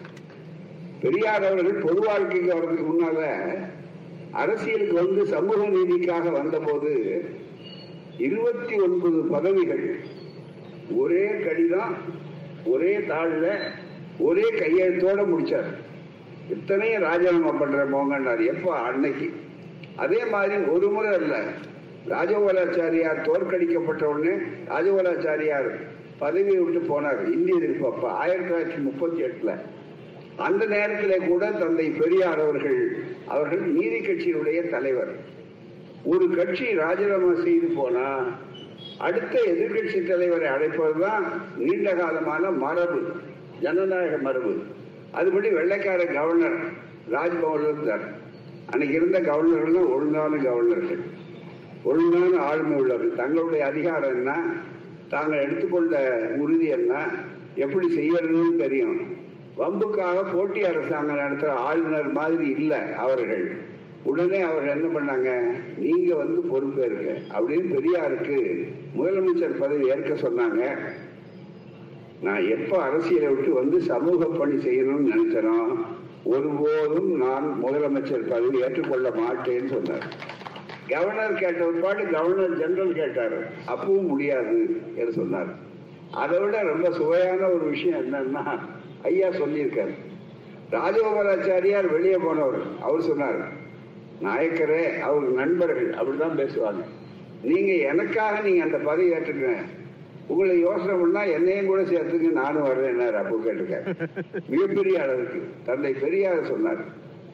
[1.01, 3.27] பெரியார் அவர்கள் பொது வாழ்க்கைக்கு வர்றதுக்கு முன்னால
[4.31, 7.21] அரசியலுக்கு வந்து சமூக நீதிக்காக வந்தபோது
[8.17, 9.99] இருபத்தி ஒன்பது பதவிகள்
[10.95, 11.95] ஒரே கடிதம்
[12.65, 13.59] ஒரே தாழ்ல
[14.19, 15.69] ஒரே கையெழுத்தோட முடிச்சார்.
[16.49, 18.75] இத்தனையும் ராஜினாமா பண்ற போங்கன்னார் எப்ப?
[18.75, 19.33] அன்னைக்கு.
[19.95, 21.43] அதே மாதிரி ஒரு முறை அல்ல
[22.09, 24.35] ராஜகோலாச்சாரியார் தோற்கடிக்கப்பட்ட உடனே
[24.67, 25.69] ராஜகோலாச்சாரியார்
[26.19, 27.31] பதவியை விட்டு போனார்.
[27.31, 29.55] இந்திய எதிர்ப்பு அப்ப ஆயிரத்தி தொள்ளாயிரத்தி முப்பத்தி எட்டுல.
[30.39, 32.97] அந்த நேரத்திலே கூட தந்தை பெரியார் அவர்கள்
[33.27, 35.15] அவர்கள் நீதி கட்சியினுடைய தலைவர்.
[36.03, 38.23] ஒரு கட்சி ராஜினாமா செய்து போனா
[38.97, 41.23] அடுத்த எதிர்கட்சி தலைவரை அழைப்பதுதான்
[41.57, 43.11] நீண்ட காலமான மரபு
[43.61, 44.55] ஜனநாயக மரபு.
[45.13, 46.57] அதுபடி வெள்ளைக்கார கவர்னர்
[47.09, 48.13] ராஜ்பவன் இருந்தார்
[48.69, 50.99] அன்னைக்கு இருந்த கவர்னர்கள் ஒழுங்கான கவர்னர்கள்.
[51.83, 53.15] ஒழுங்கான ஆளுமை உள்ளவர்கள்.
[53.15, 54.43] தங்களுடைய அதிகாரம் என்ன?
[55.09, 55.97] தாங்கள் எடுத்துக்கொண்ட
[56.37, 57.05] உறுதி என்ன?
[57.55, 59.18] எப்படி செய்யறதுன்னு தெரியும்.
[59.59, 63.57] வம்புக்காக போட்டி அரசாங்கம் நடத்துற ஆளுநர் மாதிரி இல்லை அவர்கள்.
[64.03, 65.29] உடனே அவர் என்ன பண்ணாங்க?
[65.77, 68.37] நீங்க வந்து பொறுப்பேற்க அப்படின்னு பெரியாருக்கு
[68.97, 70.63] முதலமைச்சர் பதவி ஏற்க சொன்னாங்க.
[72.21, 75.57] நான் எப்ப அரசியலை விட்டு வந்து சமூக பணி செய்யணும்னு நினைச்சனோ
[76.23, 80.07] ஒருபோதும் நான் முதலமைச்சர் பதவி ஏற்றுக்கொள்ள மாட்டேன்னு சொன்னார்.
[80.87, 83.37] கவர்னர் கேட்ட ஒரு பாட்டு கவர்னர் ஜெனரல் கேட்டார்.
[83.67, 85.51] அப்பவும் முடியாது என்று சொன்னார்.
[86.11, 88.59] அதை விட ரொம்ப சுவையான ஒரு விஷயம் என்னன்னா
[89.07, 89.93] ஐயா சொல்லியிருக்காரு.
[90.75, 92.59] ராஜகோபாலாச்சாரியார் வெளியே போனவர்.
[92.85, 93.41] அவர் சொன்னார்
[94.25, 96.81] நாயக்கரே அவர் நண்பர்கள் அப்படிதான் பேசுவாங்க.
[97.41, 99.67] நீங்க எனக்காக நீங்க அந்த பதவி ஏற்றுக்கிறேன்
[100.31, 103.85] உங்களை யோசனை பண்ணா என்னையும் கூட சேர்த்துங்க நானும் வர்றேன் அப்போ கேட்டிருக்காரு
[104.49, 105.39] மிகப்பெரிய அளவுக்கு.
[105.67, 106.83] தந்தை பெரியார் சொன்னார்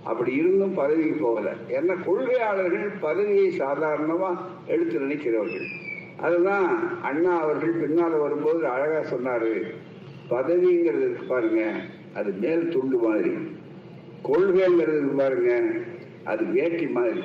[0.10, 1.52] அப்படி இருந்தும் பதவிக்கு போகல.
[1.78, 4.30] என்ன கொள்கையாளர்கள் பதவியை சாதாரணமா
[4.74, 5.68] எடுத்து நினைக்கிறவர்கள்.
[6.26, 6.68] அதுதான்
[7.02, 9.52] அண்ணா அவர்கள் பின்னால் வரும்போது அழகா சொன்னாரு.
[10.30, 11.72] பதவிங்கிறது இருக்கு பாருங்க
[12.14, 13.32] அது மேல் துண்டு மாதிரி.
[14.24, 15.62] கொள்கைங்கிறது இருக்கு பாருங்க
[16.24, 17.24] அது வேட்டி மாதிரி.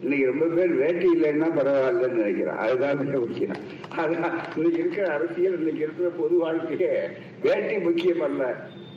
[0.00, 3.56] இன்னைக்கு ரொம்ப பேர் வேட்டி இல்லைன்னா பரவாயில்லன்னு நினைக்கிறேன் அதுதான் மிக முக்கியம்.
[3.96, 6.92] அதான் இன்னைக்கு இருக்கிற அரசியல் இன்னைக்கு இருக்கிற பொது வாழ்க்கையே
[7.42, 8.56] வேட்டி முக்கியம் அல்ல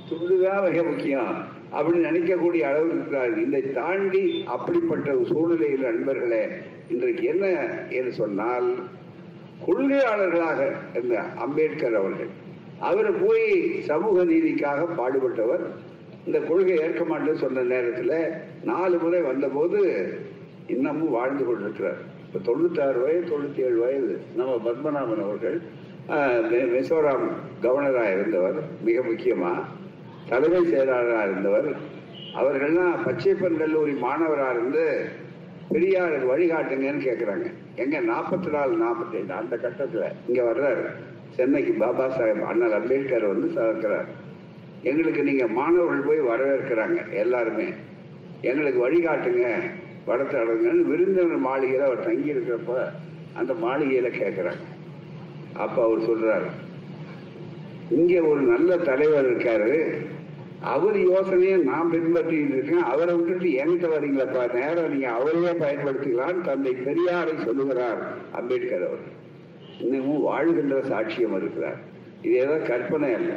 [0.09, 1.31] துண்டுதான் மிக முக்கியம்.
[1.71, 3.41] அப்படின்னு நினைக்கக்கூடிய அளவு இருக்கிறார்.
[3.41, 6.47] இதை தாண்டி அப்படிப்பட்ட ஒரு சூழ்நிலையில் நண்பர்களே
[6.89, 7.45] இன்றைக்கு என்ன
[7.89, 8.75] என்று சொன்னால்
[9.67, 12.47] கொள்கையாளர்களாக இருந்த அம்பேத்கர் அவர்கள்
[12.87, 13.47] அவர் போய்
[13.89, 15.63] சமூக நீதிக்காக பாடுபட்டவர்.
[16.27, 18.15] இந்த கொள்கை ஏற்க மாட்டேன்னு சொன்ன நேரத்தில்
[18.69, 19.79] நாலு முறை வந்தபோது
[20.73, 21.99] இன்னமும் வாழ்ந்து கொண்டிருக்கிறார்.
[22.25, 24.15] இப்போ தொண்ணூத்தாறு வயது தொண்ணூத்தி ஏழு வயது.
[24.39, 25.57] நம்ம பத்மநாபன் அவர்கள்
[26.73, 27.25] மிசோராம்
[27.63, 29.53] கவர்னராக இருந்தவர் மிக முக்கியமா.
[30.29, 31.69] தலைமை செயலாளராக இருந்தவர்.
[32.39, 34.85] அவர்கள்லாம் பச்சைப்பன் கல்லூரி மாணவராக இருந்து
[35.73, 40.83] பெரியார் வழிகாட்டுங்கன்னு கேட்குறாங்க எங்க நாற்பத்தி நாலு நாற்பத்தி ஐந்து அந்த கட்டத்தில் இங்கே வர்றாரு.
[41.35, 44.09] சென்னைக்கு பாபா சாஹேப் அண்ணல் அம்பேத்கர் வந்து சகக்கிறார்
[44.83, 47.67] எங்களுக்கு நீங்க மாணவர்கள் போய் வரவேற்கிறாங்க எல்லாருமே.
[48.41, 49.45] எங்களுக்கு வழிகாட்டுங்க
[50.07, 52.75] வடத்தடங்கன்னு விருந்தினர் மாளிகையில் அவர் தங்கி இருக்கிறப்ப
[53.35, 54.63] அந்த மாளிகையில கேட்குறாங்க
[55.53, 56.49] அப்ப அவர் சொல்றாரு
[57.89, 59.71] இங்க ஒரு நல்ல தலைவர் இருக்காரு
[60.61, 64.53] அவர் யோசனையை நான் பின்பற்றிட்டு இருக்கேன் அவரை விட்டுட்டு என்கிட்ட வரீங்களப்பா?
[64.53, 69.05] நேரம் நீங்க அவரையே பயன்படுத்திக்கலாம் தந்தை பெரியாரை சொல்லுகிறார் அம்பேத்கர் அவர்.
[69.79, 71.77] இன்னமும் வாழ்கின்ற சாட்சியம் இருக்கிறார்.
[72.21, 73.33] இது ஏதோ கற்பனை அல்ல.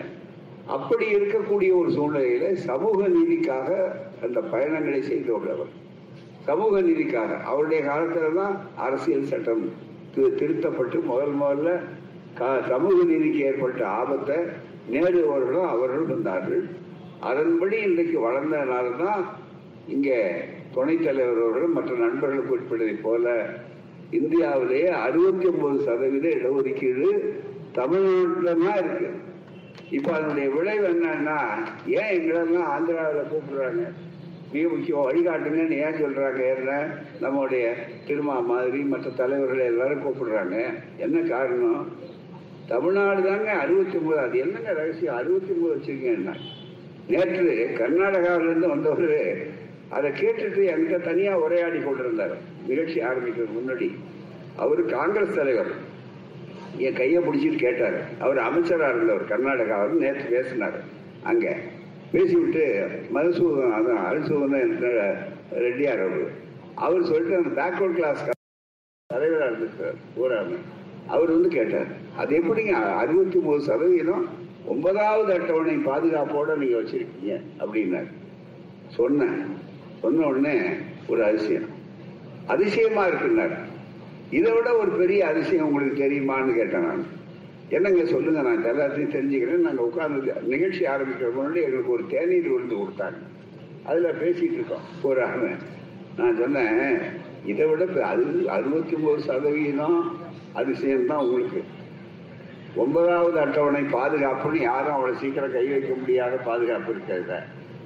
[0.67, 3.71] அப்படி இருக்கக்கூடிய ஒரு சூழ்நிலையில சமூக நீதிக்காக
[4.23, 5.73] அந்த பயணங்களை செய்து உள்ளவர்
[6.43, 7.43] சமூக நீதிக்காக.
[7.43, 9.65] அவருடைய காலத்துல தான் அரசியல் சட்டம்
[10.15, 11.81] திருத்தப்பட்டு முதல் முதல்ல
[12.69, 14.37] சமூக நீதிக்கு ஏற்பட்ட ஆபத்தை
[14.89, 16.81] நேரு அவர்களும் அவர்கள் வந்தார்கள்.
[17.23, 19.25] அதன்படி இன்றைக்கு வளர்ந்ததுனால தான்
[19.89, 20.35] இங்க
[20.73, 23.49] துணைத் தலைவர் அவர்கள் மற்ற நண்பர்களுக்கு உட்பட்டதை போல
[24.11, 27.09] இந்தியாவிலேயே அறுபத்தி ஒன்பது சதவீத இடஒதுக்கீடு
[27.73, 29.11] தமிழ்நாட்டில்தான் இருக்கு.
[29.91, 31.39] இப்ப அதனுடைய விளைவு என்னன்னா
[31.87, 33.85] ஏன் எங்களெல்லாம் ஆந்திராவில் கூப்பிடுறாங்க?
[34.53, 36.57] மிக முக்கியம் வழிகாட்டுங்கன்னு ஏன் சொல்றாங்க?
[36.57, 36.89] என்ன?
[37.21, 37.75] நம்முடைய
[38.07, 40.57] திருமா மாதிரி மற்ற தலைவர்கள் எல்லாரும் கூப்பிடுறாங்க.
[40.97, 41.87] என்ன காரணம்?
[42.67, 45.17] தமிழ்நாடு தாங்க அறுபத்தி ஒன்பது அது என்னங்க ரகசியம்?
[45.17, 46.35] அறுபத்தி ஒன்பது வச்சிருக்கீங்கன்னா
[47.09, 49.47] நேற்று கர்நாடகாவிலிருந்து வந்தவர்
[49.89, 52.37] அதை கேட்டுட்டு என்கிட்ட தனியா உரையாடி கொண்டிருந்தார்.
[52.67, 53.95] நிகழ்ச்சி ஆரம்பிக்கிறது முன்னாடி.
[54.57, 55.67] அவர் காங்கிரஸ் தலைவர்.
[56.77, 57.95] என் கையை பிடிச்சிட்டு கேட்டார்.
[58.19, 60.81] அவர் அமைச்சரா இருந்தவர் கர்நாடகாவில் நேற்று பேசினார்.
[61.23, 61.57] அங்க.
[62.13, 65.19] பேசிவிட்டு மதுசூதன் அதான் அரிசூதன்
[65.53, 66.41] ரெட்டியார் அவர்.
[66.75, 68.29] அவர் சொல்லிட்டு அந்த பேக்வர்ட் கிளாஸ்
[69.07, 70.57] தலைவராக இருந்திருக்கார் ஊராம
[71.07, 71.87] அவர் வந்து கேட்டார்
[72.17, 72.71] அது எப்படிங்க?
[72.71, 74.29] அறுபத்தி ஒன்பது சதவீதம்
[74.67, 78.07] ஒன்பதாவது அட்டவணை பாதுகாப்போட நீங்க வச்சிருக்கீங்க அப்படின்னாரு.
[78.89, 79.39] சொன்னேன்.
[80.01, 80.59] சொன்ன உடனே
[81.07, 81.69] ஒரு அதிசயம்.
[82.47, 83.57] அதிசயமா இருக்குன்னாரு.
[84.31, 87.07] இதை விட ஒரு பெரிய அதிசயம் உங்களுக்கு தெரியுமான்னு கேட்டேன் நான்.
[87.69, 93.17] என்னங்க சொல்லுங்க நான் எல்லாத்தையும் தெரிஞ்சுக்கிறேன் நாங்கள் உட்கார்ந்து நிகழ்ச்சி ஆரம்பிக்கிற முன்னாடி எங்களுக்கு ஒரு தேநீர் விழுந்து கொடுத்தாங்க.
[93.85, 94.81] அதில் பேசிட்டு இருக்கோம்.
[95.03, 95.27] ஒரு
[96.17, 96.99] நான் சொன்னேன்
[97.47, 100.19] இதை விட அது அறுபத்தி ஒன்பது சதவீதம்
[100.53, 101.63] அதிசயம் தான் உங்களுக்கு.
[102.77, 107.43] ஒன்பதாவது அட்டவணை பாதுகாப்புன்னு யாரும் அவ்வளவு சீக்கிரம் கை வைக்க முடியாத பாதுகாப்பு இருக்கிறத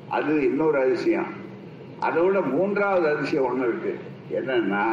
[0.08, 1.26] அது இன்னொரு அதிசயம்.
[2.00, 3.94] அதோட மூன்றாவது அதிசயம் ஒண்ணு இருக்கு.
[4.32, 4.84] என்னன்னா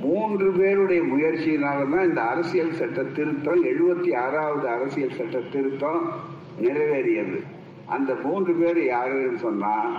[0.00, 6.10] மூன்று பேருடைய முயற்சியினால்தான் இந்த அரசியல் சட்ட திருத்தம் எழுபத்தி ஆறாவது அரசியல் சட்ட திருத்தம்
[6.60, 7.42] நிறைவேறியது.
[7.86, 9.90] அந்த மூன்று பேர் யாருன்னு சொன்னா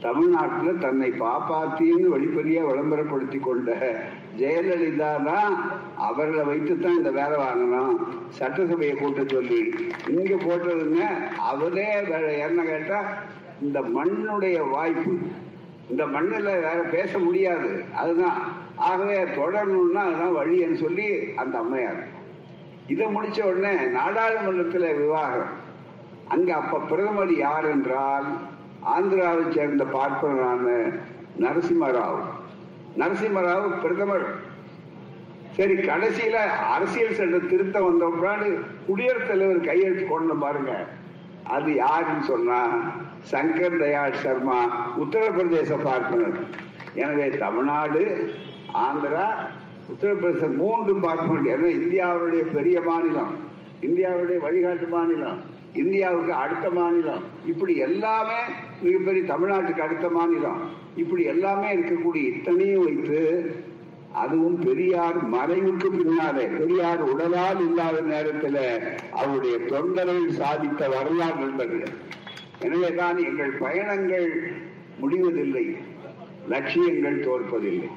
[0.00, 3.96] தமிழ்நாட்டில் தன்னை பாப்பாத்தின்னு வெளிப்படையா விளம்பரப்படுத்தி கொண்ட
[4.40, 7.96] ஜெயலலிதா தான் அவர்களை வைத்துத்தான் இந்த வேலை வாங்கணும்.
[8.28, 9.74] சட்டசபையை கூட்ட சொல்லி.
[10.08, 11.00] இங்க போட்டதுங்க
[11.38, 11.88] அவரே
[12.38, 13.04] என்ன கேட்டா
[13.62, 15.12] இந்த மண்ணுடைய வாய்ப்பு.
[15.90, 17.84] இந்த மண்ணில் வேற பேச முடியாது.
[17.96, 18.40] அதுதான்.
[18.76, 22.02] ஆகவே தொடரணும்னா அதுதான் வழின்னு சொல்லி அந்த அம்மையார்.
[22.86, 25.50] இதை முடிச்ச உடனே நாடாளுமன்றத்தில் விவாகம்.
[26.28, 28.24] அங்க அப்ப பிரதமர் யார் என்றால்
[28.96, 30.66] ஆந்திராவை சேர்ந்த பார்ப்பனரான
[31.40, 32.20] நரசிம்மராவ்.
[32.98, 34.26] நரசிம்மராவ் பிரதமர்.
[35.56, 36.36] சரி கடைசியில
[36.74, 38.48] அரசியல் சட்ட திருத்தம் வந்த பிற்பாடு
[38.86, 40.72] குடியரசுத் தலைவர் கையெழுத்து கொண்டு பாருங்க.
[41.56, 42.58] அது யாருன்னு சொன்னா
[43.30, 44.58] சங்கர் தயாள் சர்மா
[45.02, 46.36] உத்தரப்பிரதேச பார்ப்பனர்.
[46.94, 48.02] எனவே தமிழ்நாடு
[48.86, 49.26] ஆந்திரா
[49.92, 51.48] உத்தரப்பிரதேசம் மூன்று பார்ப்பனர்.
[51.54, 53.32] ஏன்னா இந்தியாவுடைய பெரிய மாநிலம்
[53.88, 55.40] இந்தியாவுடைய வழிகாட்டு மாநிலம்.
[55.74, 57.22] இந்தியாவுக்கு அடுத்த மாநிலம்.
[57.46, 58.38] இப்படி எல்லாமே
[58.82, 60.60] மிகப்பெரிய தமிழ்நாட்டுக்கு அடுத்த மாநிலம்.
[60.96, 63.54] இப்படி எல்லாமே இருக்கக்கூடிய இத்தனையும் வைத்து
[64.12, 68.80] அதுவும் பெரியார் மறைவுக்கு பின்னாலே பெரியார் உடலால் இல்லாத நேரத்தில்
[69.12, 71.92] அவருடைய தொண்டர்கள் சாதித்த வரலாறு நண்பர்கள்
[72.60, 74.52] எனவேதான் எங்கள் பயணங்கள்
[74.98, 75.76] முடிவதில்லை
[76.48, 77.90] லட்சியங்கள் தோற்பதில்லை.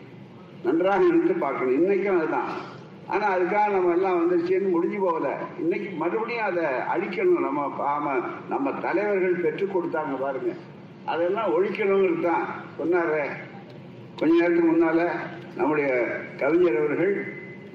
[0.64, 1.86] நன்றாக நினைத்து பார்க்கணும்.
[1.86, 2.72] இன்னைக்கும் அதுதான்.
[3.08, 5.38] ஆனா அதுக்காக நம்ம எல்லாம் வந்துருச்சுன்னு முடிஞ்சு போகல.
[5.60, 7.40] இன்னைக்கு மறுபடியும் அதை அழிக்கணும்.
[7.40, 10.54] நம்ம ஆம நம்ம தலைவர்கள் பெற்றுக் கொடுத்தாங்க பாருங்க.
[11.06, 12.46] அதெல்லாம் ஒழிக்கணுங்கிறது தான்
[12.80, 13.26] சொன்னாரு.
[14.20, 15.10] கொஞ்ச நேரத்துக்கு முன்னால
[15.56, 15.90] நம்முடைய
[16.38, 17.14] கவிஞர் அவர்கள்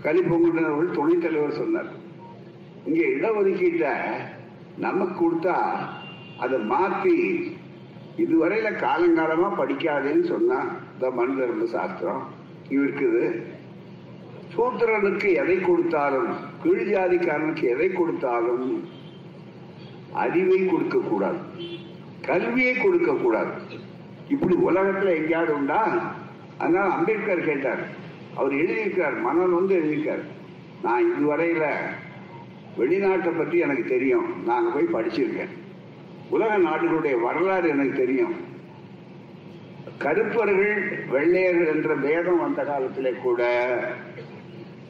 [0.02, 1.90] கலிப்பொங்குடன் அவர்கள் துணைத் தலைவர் சொன்னார்.
[2.84, 3.94] இங்க இடஒதுக்கீட்ட
[4.78, 5.56] நமக்கு கொடுத்தா
[6.38, 7.16] அதை மாத்தி
[8.16, 10.58] இதுவரையில காலங்காலமா படிக்காதேன்னு சொன்னா
[10.92, 12.22] இந்த மனிதர்ம சாஸ்திரம்.
[12.68, 13.42] இருக்குது
[14.56, 18.88] சூத்திரனுக்கு எதை கொடுத்தாலும் கீழ் ஜாதிக்காரனுக்கு எதை கொடுத்தாலும்
[20.12, 21.36] அறிவை கொடுக்க கூடாது.
[22.26, 23.50] கல்வியை கொடுக்க கூடாது.
[24.28, 26.12] இப்படி உலகத்துல எங்கேயாவது உண்டா?
[26.58, 27.78] அதனால அம்பேத்கர் கேட்டார்.
[28.36, 30.24] அவர் எழுதியிருக்கார் மனன் வந்து எழுதியிருக்கார்.
[30.82, 31.66] நான் இதுவரையில
[32.78, 34.44] வெளிநாட்டை பற்றி எனக்கு தெரியும்.
[34.44, 35.54] நாங்க போய் படிச்சிருக்கேன்.
[36.30, 38.34] உலக நாடுகளுடைய வரலாறு எனக்கு தெரியும்.
[39.98, 43.42] கருப்பர்கள் வெள்ளையர்கள் என்ற பேதம் வந்த காலத்திலே கூட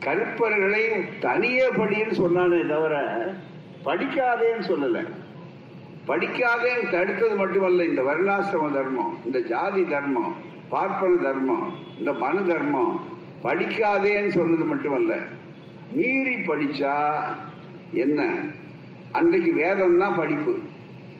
[0.04, 0.82] கற்பர்களை
[1.20, 2.94] தனியே படின்னு சொன்னானே தவிர
[3.84, 5.06] படிக்காதேன்னு சொல்லல.
[6.06, 10.34] படிக்காதேன்னு தடுத்தது மட்டுமல்ல இந்த வருணாசிரம தர்மம் இந்த ஜாதி தர்மம்
[10.68, 13.00] பார்ப்பன தர்மம் இந்த மனு தர்மம்
[13.42, 15.14] படிக்காதேன்னு சொன்னது மட்டுமல்ல.
[15.92, 17.20] மீறி படிச்சா
[17.92, 18.28] என்ன?
[19.12, 20.58] அன்றைக்கு வேதம் தான் படிப்பு.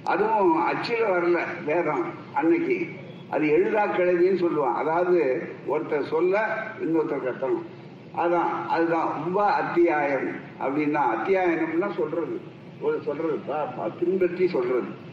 [0.04, 2.86] அதுவும் அச்சில வரல வேதம் அன்னைக்கு.
[3.30, 4.74] அது எழுதா கிழவின்னு சொல்லுவான்.
[4.74, 7.66] அதாவது ஒருத்தர் சொல்ல இன்னொருத்தர் கட்டணும்
[8.16, 9.08] அதான் அதுதான்.
[9.12, 10.26] ரொம்ப அத்தியாயம்
[10.60, 12.40] அப்படின்னா அத்தியாயனம்னா சொல்றது.
[12.80, 15.06] ஒரு சொல்றது பா- பா- பின்பற்றி சொல்றது.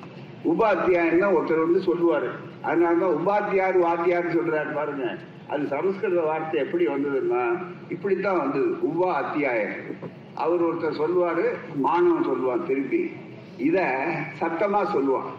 [0.44, 2.30] உப தான் ஒருத்தர் வந்து சொல்லுவாரு.
[2.64, 5.18] அதனாலதான் உபாத்தியார் வாத்தியார் சொல்றாரு பாருங்க.
[5.50, 7.58] அது சமஸ்கிருத வார்த்தை எப்படி வந்ததுன்னா
[7.90, 8.66] இப்படித்தான் வந்தது.
[8.66, 9.72] உபா அத்தியாயம்.
[10.36, 13.12] அவர் ஒருத்தர் சொல்லுவாரு மாணவன் சொல்லுவான் திருப்பி.
[13.58, 14.06] இத
[14.42, 15.30] சத்தமா சொல்லுவான்.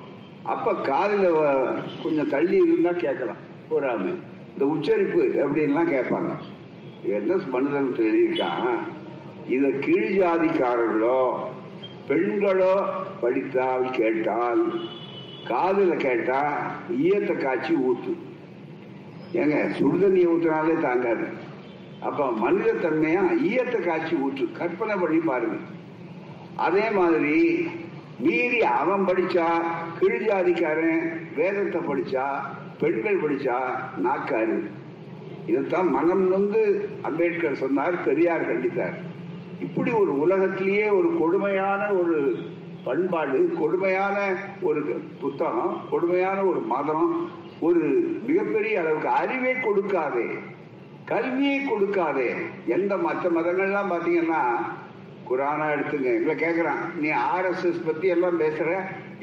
[0.42, 1.64] அப்ப காதுல
[2.03, 3.37] கொஞ்சம் தள்ளி இருந்தா கேட்கலாம்.
[3.71, 4.14] போறாம.
[4.53, 6.31] இந்த உச்சரிப்பு அப்படின்லாம் கேட்பாங்க.
[7.14, 8.79] என்ன மனிதன் சொல்லியிருக்கான்
[9.55, 11.19] இத கீழ் ஜாதிக்காரர்களோ
[12.09, 12.75] பெண்களோ
[13.21, 14.62] படித்தால் கேட்டால்
[15.51, 16.40] காதில் கேட்டா
[17.03, 18.12] ஈயத்தை காய்ச்சி ஊத்து.
[19.40, 21.27] ஏங்க சுடுதண்ணியை ஊத்துனாலே தாங்காது.
[22.09, 25.59] அப்ப மனித தன்மையா ஈயத்தை காய்ச்சி ஊற்று கற்பனை பண்ணி பாருங்க.
[26.66, 27.37] அதே மாதிரி
[28.25, 29.47] மீறி அவன் படிச்சா
[30.01, 31.05] கீழ் ஜாதிக்காரன்
[31.38, 32.27] வேதத்தை படிச்சா
[32.81, 33.59] பெண்கள் படிச்சா
[34.07, 34.59] நாக்காரு.
[35.47, 36.63] இதைத்தான் மனம் நொந்து
[37.03, 38.97] அம்பேத்கர் சொன்னார் பெரியார் கண்டித்தார்.
[39.61, 42.17] இப்படி ஒரு உலகத்திலேயே ஒரு கொடுமையான ஒரு
[42.85, 44.17] பண்பாடு கொடுமையான
[44.69, 44.81] ஒரு
[45.21, 47.07] புத்தகம் கொடுமையான ஒரு மதம்
[47.61, 47.85] ஒரு
[48.27, 50.27] மிகப்பெரிய அளவுக்கு அறிவை கொடுக்காதே
[51.05, 52.29] கல்வியை கொடுக்காதே
[52.77, 54.43] எந்த மற்ற மதங்கள்லாம் பாத்தீங்கன்னா
[55.29, 58.71] குரானா எடுத்துங்க எங்களை கேட்குறான் நீ ஆர்எஸ்எஸ் பத்தி எல்லாம் பேசுற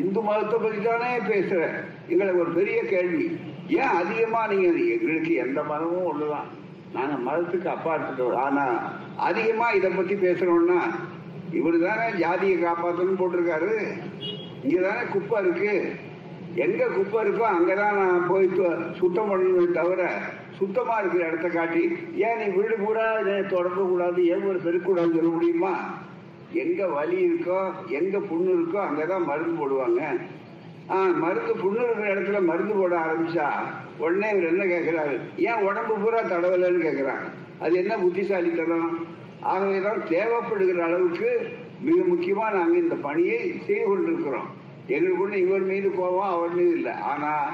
[0.04, 1.60] இந்து மதத்தை பத்தி தானே பேசுற
[2.08, 3.28] எங்களுக்கு ஒரு பெரிய கேள்வி.
[3.68, 6.50] ஏன் அதிகமா நீங்க எங்களுக்கு எந்த மதமும் ஒண்ணுதான்.
[6.94, 8.36] நாங்க மதத்துக்கு அப்பாற்பட்டவர்.
[8.36, 10.80] ஆனா அதிகமா இத பத்தி பேசுறோம்னா
[11.52, 13.72] இவரு தானே ஜாதியை காப்பாற்றணும்னு போட்டிருக்காரு.
[14.64, 15.96] இங்க தானே குப்பை இருக்கு.
[16.56, 18.50] எங்க குப்பை இருக்கோ அங்கதான் நான் போய்
[18.94, 20.12] சுத்தம் பண்ணணுமே தவிர
[20.58, 25.78] சுத்தமா இருக்கிற இடத்த காட்டி ஏன் நீ வீடு பூரா இதை கூடாது ஏன் ஒரு பெருக்கூடாதுன்னு சொல்ல முடியுமா?
[26.54, 30.18] எங்க வலி இருக்கோ எங்க புண்ணு இருக்கோ அங்கதான் மருந்து போடுவாங்க.
[30.88, 33.50] மருந்து புண்ணு இருக்கிற இடத்துல மருந்து போட ஆரம்பிச்சா
[33.98, 37.28] உடனே இவர் என்ன கேட்கிறாரு ஏன் உடம்பு பூரா தடவலைன்னு கேட்கிறாங்க
[37.60, 39.08] அது என்ன புத்திசாலித்தனம்?
[39.42, 41.50] ஆகவேதான் தேவைப்படுகிற அளவுக்கு
[41.82, 44.48] மிக முக்கியமா நாங்க இந்த பணியை செய்து கொண்டிருக்கிறோம்.
[44.88, 46.92] எங்களுக்கு இவர் மீது கோபம் அவர் மீது இல்லை.
[46.92, 47.54] ஆனா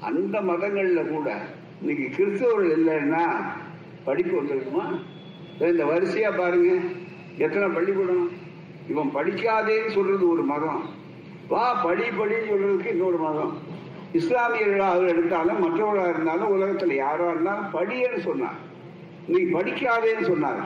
[0.00, 1.36] அந்த மதங்கள்ல கூட
[1.80, 3.24] இன்னைக்கு கிறிஸ்தவர்கள் இல்லைன்னா
[4.04, 5.00] படிப்பு வந்திருக்குமா
[5.60, 6.74] இந்த வரிசையா பாருங்க.
[7.38, 8.30] எத்தனை பள்ளிக்கூடம்?
[8.88, 11.04] இவன் படிக்காதேன்னு சொல்றது ஒரு மதம்.
[11.48, 13.58] வா படி படின்னு சொல்றதுக்கு இன்னொரு மதம்
[14.12, 18.58] இஸ்லாமியர்களாக எடுத்தாலும் மற்றவர்களாக இருந்தாலும் உலகத்தில் யாரா இருந்தாலும் படின்னு சொன்னார்.
[19.26, 20.60] நீ படிக்காதேன்னு சொன்னார்.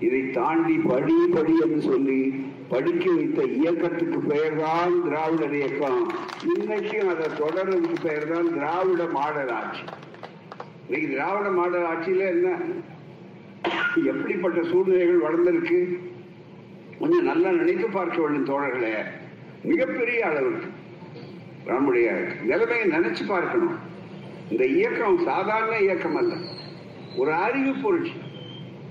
[0.00, 6.12] இதை தாண்டி படி படி என்று சொல்லி படிக்க வைத்த இயக்கத்துக்கு பெயர்தான் திராவிடர் இயக்கம்.
[6.54, 9.80] இன்னைக்கும் அதை தொடர்றதுக்கு பெயர்தான் திராவிட மாடல் ஆட்சி.
[10.86, 12.56] இன்னைக்கு திராவிட மாடல் ஆட்சியில என்ன?
[14.04, 15.98] எப்படிப்பட்ட சூழ்நிலைகள் வளர்ந்திருக்கு?
[16.98, 18.94] கொஞ்சம் நல்லா நினைத்து பார்க்க வேண்டும் தோழர்களே.
[19.64, 20.66] மிகப்பெரிய அளவுக்கு
[21.66, 23.78] நம்முடைய நிலைமையை நினைச்சு பார்க்கணும்.
[24.50, 26.34] இந்த இயக்கம் சாதாரண இயக்கம் அல்ல.
[27.16, 28.12] ஒரு அறிவு புரட்சி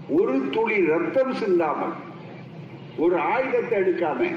[0.10, 1.94] ஒரு துளி ரத்தம் சிந்தாமல்
[2.98, 4.36] ஒரு ஆயுதத்தை எடுக்காம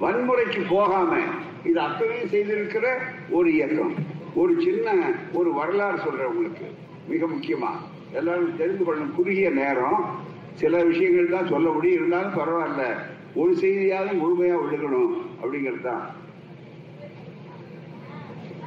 [0.00, 1.18] வன்முறைக்கு போகாம
[1.64, 2.96] இது அப்பவே செய்திருக்கிற
[3.30, 3.94] ஒரு இயக்கம்.
[4.34, 6.66] ஒரு சின்ன ஒரு வரலாறு சொல்றேன் உங்களுக்கு.
[7.08, 7.70] மிக முக்கியமா.
[8.12, 10.20] எல்லாரும் தெரிந்து கொள்ளணும் குறுகிய நேரம்.
[10.54, 11.96] சில விஷயங்கள் தான் சொல்ல முடியும்.
[11.96, 12.96] இருந்தாலும் பரவாயில்ல.
[13.36, 16.04] ஒரு செய்தியாவது முழுமையா விழுகணும் அப்படிங்கிறது தான்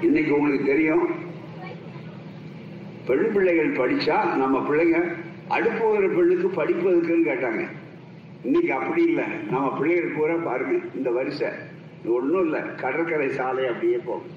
[0.02, 1.08] இன்னைக்கு உங்களுக்கு தெரியும்.
[3.06, 5.16] பெண் பிள்ளைகள் படிச்சா நம்ம பிள்ளைங்க
[5.48, 7.64] அடுப்பு ஒரு பெண்ணுக்கு படிப்பதுக்குன்னு கேட்டாங்க.
[8.44, 9.24] இன்னைக்கு அப்படி இல்லை.
[9.52, 11.48] நம்ம பிள்ளைகள் பூரா பாருங்க இந்த வரிசை.
[12.06, 12.62] ஒன்றும் இல்லை.
[12.76, 14.30] கடற்கரை சாலை அப்படியே போகும்.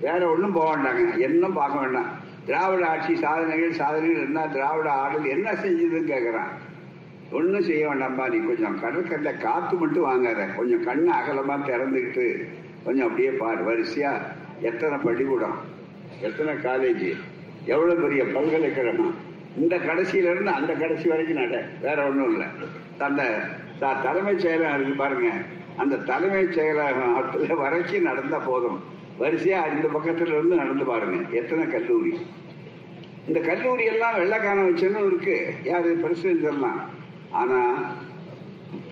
[0.00, 1.18] வேற ஒன்றும் போக வேண்டாங்க.
[1.18, 2.10] என்ன பார்க்க வேண்டாம்.
[2.46, 6.63] திராவிட ஆட்சி சாதனைகள் சாதனைகள் என்ன திராவிட ஆடல் என்ன செஞ்சதுன்னு கேட்குறான்
[7.34, 10.54] ஒன்றும் செய்ய வேண்டாம்பா நீ கொஞ்சம் கடற்கரையில் காற்று மட்டும் வாங்காத.
[10.54, 12.44] கொஞ்சம் கண்ணு அகலமாக திறந்துக்கிட்டு
[12.84, 13.64] கொஞ்சம் அப்படியே பாரு.
[13.64, 14.18] வரிசையா
[14.60, 15.58] எத்தனை பள்ளிக்கூடம்?
[16.20, 17.16] எத்தனை காலேஜ்
[17.64, 19.14] எவ்வளோ பெரிய பல்கலைக்கழகம்?
[19.58, 21.68] இந்த கடைசியில இருந்து அந்த கடைசி வரைக்கும் நட.
[21.82, 22.46] வேற ஒன்றும் இல்லை.
[22.98, 23.48] அந்த
[23.80, 25.28] த- தலைமைச் செயலகம் இருக்கு பாருங்க.
[25.76, 28.80] அந்த தலைமைச் செயலகத்துல வரைக்கும் நடந்தா போதும்.
[29.20, 31.36] வரிசையா இந்த பக்கத்துல இருந்து நடந்து பாருங்க.
[31.36, 32.18] எத்தனை கல்லூரி?
[33.26, 35.54] இந்த கல்லூரி எல்லாம் வெள்ளக்கான வச்சுன்னு இருக்கு.
[35.64, 35.98] யாரு?
[36.02, 37.02] பிரசிடென்ட் எல்லாம்.
[37.40, 37.60] ஆனா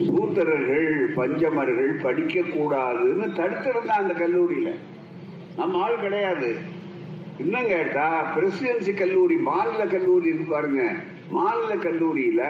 [0.07, 4.70] சூத்திரர்கள் பஞ்சமர்கள் படிக்க கூடாதுன்னு தடுத்திருந்தான் அந்த கல்லூரியில.
[5.57, 6.50] நம்ம ஆள் கிடையாது.
[7.38, 10.83] இன்னும் கேட்டா பிரசிடென்சி கல்லூரி மாநில கல்லூரி இருக்கு பாருங்க.
[11.31, 12.42] மாநில கல்லூரியில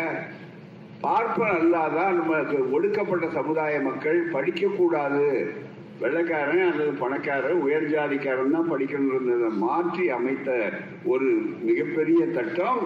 [1.01, 5.27] பார்ப்பன் அல்லாதான் நமக்கு ஒடுக்கப்பட்ட சமுதாய மக்கள் படிக்க கூடாது
[6.01, 10.71] வெள்ளைக்காரன் அல்லது பணக்காரன் உயர் ஜாதிக்காரன் தான் படிக்கணுன்றதை மாற்றி அமைத்த
[11.05, 11.29] ஒரு
[11.69, 12.81] மிகப்பெரிய திட்டம்.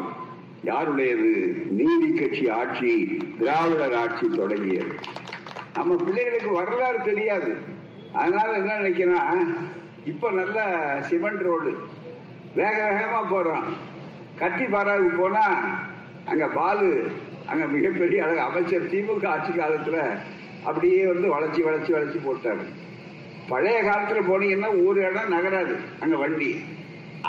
[0.67, 1.31] யாருடையது?
[1.71, 2.93] நீதி கட்சி ஆட்சி
[3.39, 4.95] திராவிடர் ஆட்சி தொடங்கியது.
[5.75, 7.55] நம்ம பிள்ளைகளுக்கு வரலாறு தெரியாது.
[8.13, 9.57] அதனால என்ன நினைக்கிறேன்
[10.05, 10.59] இப்ப நல்ல
[11.01, 11.73] சிமெண்ட் ரோடு.
[12.55, 13.67] வேக வேகமா போறோம்
[14.39, 15.45] கத்திப்பாறாவுக்கு போனா
[16.25, 17.11] அங்க பாலு
[17.47, 19.99] அங்க மிகப்பெரிய அழகு அமைச்சர் திமுக ஆட்சி காலத்துல
[20.65, 22.65] அப்படியே வந்து வளைச்சி வளைச்சி வளைச்சி போட்டாரு.
[23.49, 25.77] பழைய காலத்துல போனீங்கன்னா ஒரு இடம் நகராது.
[26.01, 26.51] அங்க வண்டி.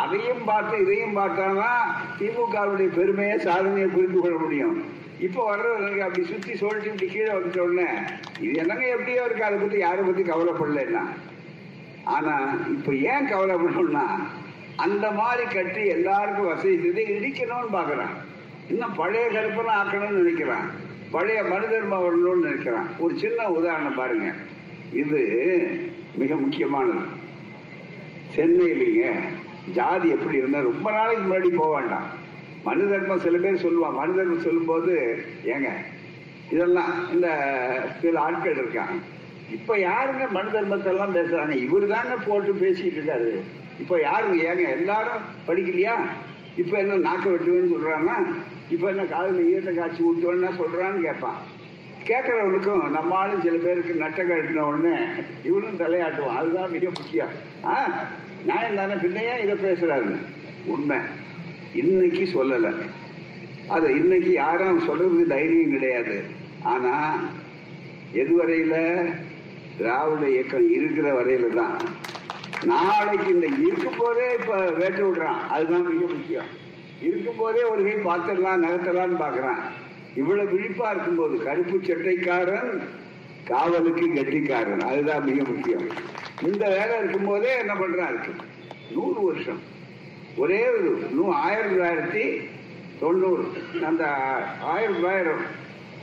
[0.04, 1.86] அதையும் பார்த்து இதையும் பார்த்தாதான்
[2.20, 4.84] திமுகவுடைய பெருமையை சாதனையை புரிந்து கொள்ள முடியும்.
[5.20, 7.90] இப்ப எனக்கு அப்படி சுத்தி சொல்லிட்டு இப்படி கீழே வந்துட்ட உடனே
[8.40, 11.04] இது என்னங்க எப்படியோ இருக்கு அதை பத்தி யாரை பத்தி கவலைப்படலைன்னா?
[12.04, 14.06] ஆனா இப்ப ஏன் கவலைப்படணும்னா
[14.76, 18.14] அந்த மாதிரி கட்டி எல்லாருக்கும் வசதி செய்து இடிக்கணும்னு பாக்குறான்
[18.70, 20.68] இன்னும் பழைய கருப்பனை ஆக்கணும்னு நினைக்கிறான்.
[21.12, 22.88] பழைய மனிதர்மா வரணும்னு நினைக்கிறான்.
[23.00, 24.34] ஒரு சின்ன உதாரணம் பாருங்க.
[24.94, 25.20] இது
[26.16, 27.06] மிக முக்கியமானது.
[28.36, 29.12] சென்னையிலேங்க.
[29.73, 32.25] ஜாதி எப்படி இருந்தா ரொம்ப நாளைக்கு முன்னாடி போக வேண்டாம்.
[32.63, 35.69] மனு தர்மம் சில பேர் சொல்லுவான் மனு தர்மம் சொல்லும்போது ஏங்க
[36.51, 37.49] இதெல்லாம் இந்த
[38.01, 38.91] சில ஆட்கள் இருக்காங்க.
[39.51, 41.49] இப்ப யாருங்க மனு தர்மத்தை எல்லாம் பேசுறாங்க?
[41.49, 43.39] இவர் தாங்க போட்டு பேசிட்டு இருக்காரு.
[43.80, 44.36] இப்ப யாருங்க?
[44.36, 45.91] ஏங்க எல்லாரும் படிக்கலையா?
[46.58, 48.10] இப்ப என்ன நாக்க வெட்டுவேன்னு சொல்றாங்க
[48.69, 51.56] இப்ப என்ன காலையில் ஈரத்தை காய்ச்சி ஊற்றுவேன்னா சொல்றான்னு கேட்பான்.
[52.03, 54.95] கேட்கறவனுக்கும் நம்ம ஆளும் சில பேருக்கு நட்டம் கட்டின உடனே
[55.43, 56.36] இவனும் தலையாட்டுவான்.
[56.36, 57.27] அதுதான் மிக முக்கியம்.
[57.65, 57.89] ஆ?
[58.45, 60.15] நான் தானே பின்னையா இதை பேசுறாரு.
[60.65, 60.97] உண்மை.
[61.73, 62.73] இன்னைக்கு சொல்லலை.
[63.67, 66.23] அது இன்னைக்கு யாரும் சொல்றது தைரியம் கிடையாது.
[66.63, 67.15] ஆனா
[68.13, 69.06] எதுவரையில
[69.78, 71.78] திராவிட இயக்கம் இருக்கிற வரையில தான்
[72.65, 75.47] நாளைக்கு இந்த இருக்கும் போதே இப்ப வேட்டு விடுறான்.
[75.50, 76.65] அதுதான் மிக முக்கியம்.
[77.02, 79.60] இருக்கும் போதே ஒரு கை பார்த்துடலாம் நகர்த்தலாம்னு பாக்குறான்
[80.15, 82.82] இவ்வளவு விழிப்பா இருக்கும்போது கருப்பு சட்டைக்காரன்
[83.50, 84.86] காவலுக்கு கெட்டிக்காரன்.
[84.92, 85.88] அதுதான் மிக முக்கியம்.
[86.50, 88.34] இந்த வேலை இருக்கும்போதே என்ன பண்றான் இருக்கு
[88.96, 89.62] நூறு வருஷம்.
[90.38, 92.26] ஒரே ஒரு நூ ஆயிரத்தி தொள்ளாயிரத்தி
[93.00, 93.46] தொண்ணூறு.
[93.86, 94.04] அந்த
[94.74, 95.42] ஆயிரம் தொள்ளாயிரம்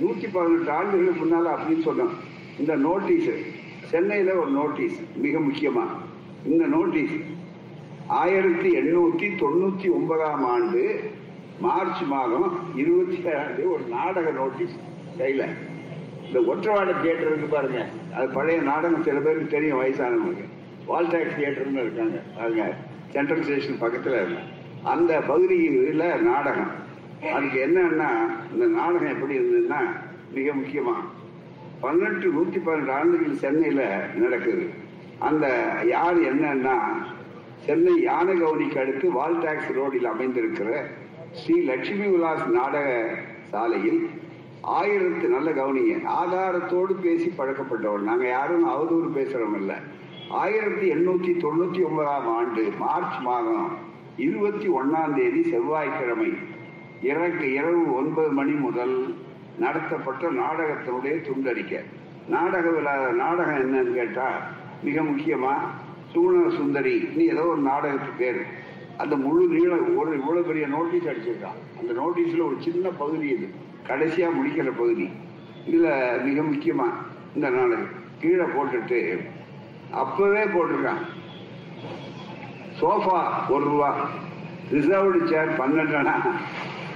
[0.01, 2.15] நூற்றி பதினெட்டு ஆண்டுகளுக்கு முன்னால் அப்படின்னு சொன்னோம்.
[2.59, 3.31] இந்த நோட்டீஸ்
[3.91, 5.85] சென்னையில் ஒரு நோட்டீஸ் மிக முக்கியமா.
[6.45, 7.15] இந்த நோட்டீஸ்
[8.07, 10.83] ஆயிரத்தி எண்ணூற்றி தொண்ணூற்றி ஒன்பதாம் ஆண்டு
[11.61, 14.75] மார்ச் மாதம் இருபத்தி ஏழாம் தேதி ஒரு நாடக நோட்டீஸ்
[15.19, 15.73] கையில்.
[16.35, 17.81] இந்த ஒற்றவாட தியேட்டர் இருக்கு பாருங்க.
[18.16, 20.47] அது பழைய நாடகம் சில பேருக்கு தெரியும் வயசானவங்களுக்கு.
[20.88, 22.64] வால்டாக் தியேட்டர்னு இருக்காங்க பாருங்க.
[23.12, 24.40] சென்ட்ரல் ஸ்டேஷன் பக்கத்தில் இருக்கு.
[24.92, 26.73] அந்த பகுதியில் நாடகம்
[27.35, 28.09] அதுக்கு என்னன்னா
[28.54, 29.79] இந்த நாடகம் எப்படி இருந்ததுன்னா
[30.38, 30.96] மிக முக்கியமா
[31.85, 33.87] பன்னெண்டு நூத்தி பன்னெண்டு ஆண்டுகள் சென்னையில
[34.23, 34.67] நடக்குது.
[35.29, 35.46] அந்த
[35.94, 36.77] யார் என்னன்னா
[37.67, 40.83] சென்னை யானகவுனிக்கு அடுத்து வால்டாக்ஸ் ரோடில் அமைந்திருக்கிற
[41.31, 42.88] ஸ்ரீ லட்சுமி விலாஸ் நாடக
[43.52, 44.02] சாலையில்
[44.67, 46.06] ஆயிரத்து நல்ல கவனிங்க.
[46.06, 48.00] ஆதாரத்தோடு பேசி பழக்கப்பட்டவர்.
[48.00, 49.81] நாங்க யாரும் அவதூறு பேசுறோம் இல்ல.
[50.31, 53.71] ஆயிரத்தி எண்ணூத்தி தொண்ணூத்தி ஒன்பதாம் ஆண்டு மார்ச் மாதம்
[54.17, 56.33] இருபத்தி ஒன்னாம் தேதி செவ்வாய்க்கிழமை
[57.02, 59.15] இறக்கு இரவு ஒன்பது மணி முதல்
[59.58, 61.81] நடத்தப்பட்ட நாடகத்தினுடைய துண்டறிக்கை.
[62.29, 64.40] நாடக விழா நாடகம் என்னன்னு கேட்டா
[64.83, 65.54] மிக முக்கியமா
[66.12, 67.08] சூழ சுந்தரி.
[67.15, 68.42] நீ ஏதோ ஒரு நாடகத்து பேர்.
[68.96, 71.60] அந்த முழு நீளம் ஒரு இவ்வளவு பெரிய நோட்டீஸ் அடிச்சிருக்கான்.
[71.81, 73.63] அந்த நோட்டீஸ்ல ஒரு சின்ன பகுதி இது.
[73.89, 75.07] கடைசியா முடிக்கிற பகுதி.
[75.69, 75.89] இதுல
[76.27, 76.87] மிக முக்கியமா
[77.37, 77.87] இந்த நாளுக்கு
[78.23, 79.01] கீழே போட்டுட்டு
[80.03, 81.03] அப்பவே போட்டிருக்கான்.
[82.79, 83.19] சோஃபா
[83.55, 83.91] ஒரு ரூபா.
[84.75, 86.15] ரிசர்வ்டு சேர் பன்னெண்டுனா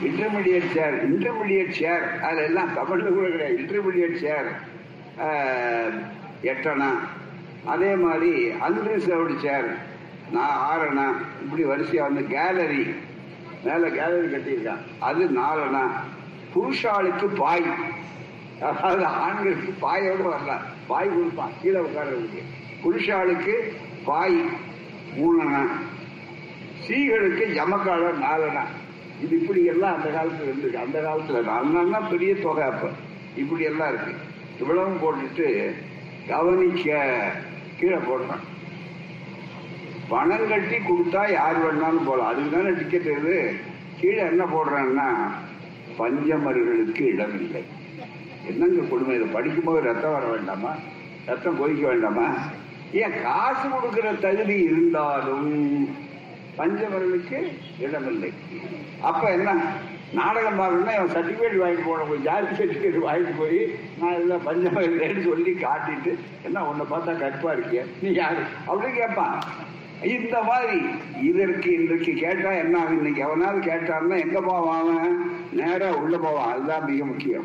[0.08, 3.56] இன்டர்மீடியட் சேர் இன்டர்மீடியட் சேர் அதுல எல்லாம் தமிழ்ல கூட கிடையாது.
[3.62, 4.48] இன்டர்மீடியட் சேர்
[6.52, 6.90] எட்டணா
[7.72, 8.32] அதே மாதிரி
[8.66, 9.68] அன்ரிசர்வ்டு சேர்
[10.34, 11.06] நான் ஆறணா
[11.42, 12.82] இப்படி வரிசையா வந்து கேலரி
[13.64, 14.82] மேல கேலரி கட்டியிருக்கான்.
[15.08, 15.84] அது நாலணா
[16.54, 17.66] புருஷாளுக்கு பாய்.
[18.60, 22.42] அதாவது ஆண்களுக்கு பாயோடு வரலாம் பாய் கொடுப்பான் கீழே உட்கார்றதுக்கு
[22.82, 23.54] புருஷாளுக்கு
[24.04, 24.38] பாய்
[25.16, 25.62] மூணனா
[26.82, 28.64] ஸ்ரீகளுக்கு ஜமக்காளர் நாலணா
[29.20, 30.82] இது இப்படி எல்லாம் அந்த காலத்துல இருந்துச்சு.
[30.84, 32.90] அந்த காலத்துல நாலனா பெரிய தொகை அப்ப.
[33.36, 34.12] இப்படி எல்லாம் இருக்கு.
[34.60, 35.74] இவ்வளவும் போட்டுட்டு
[36.28, 36.88] கவனிக்க
[37.80, 38.44] கீழே போடுறான்.
[40.08, 43.36] பணம் கட்டி கொடுத்தா யார் வேணாலும் போகலாம் அதுக்கு தானே டிக்கெட் இது.
[44.00, 45.08] கீழே என்ன போடுறான்னா
[45.98, 47.62] பஞ்சமர்களுக்கு இடமில்லை.
[48.46, 49.14] என்னங்க கொடுமை?
[49.14, 50.74] இதை படிக்கும்போது ரத்தம் வர வேண்டாமா?
[51.26, 52.26] ரத்தம் கொதிக்க வேண்டாமா?
[52.92, 55.50] ஏன் காசு கொடுக்கிற தகுதி இருந்தாலும்
[56.56, 58.32] பஞ்சமர்களுக்கு இடமில்லை.
[59.00, 59.62] அப்ப என்ன?
[60.12, 65.52] நாடகம் பார்க்கணும்னா இவன் சர்டிபிகேட் வாங்கிட்டு போன போய் ஜாதி சர்டிபிகேட் வாங்கிட்டு போய் நான் இதெல்லாம் பஞ்சமர்களேன்னு சொல்லி
[65.52, 67.84] காட்டிட்டு என்ன உன்னை பார்த்தா கற்பா இருக்கிய?
[68.02, 68.42] நீ யாரு?
[68.66, 69.42] அப்படின்னு கேட்பான்.
[70.02, 70.80] இந்த மாதிரி
[71.22, 72.78] இதற்கு இன்றைக்கு கேட்டா என்ன?
[72.78, 75.30] ஆகும் இன்னைக்கு எவனாவது கேட்டான்னா எங்க போவான் அவன்?
[75.52, 76.52] நேரா உள்ள போவான்.
[76.52, 77.44] அதுதான் மிக முக்கியம்.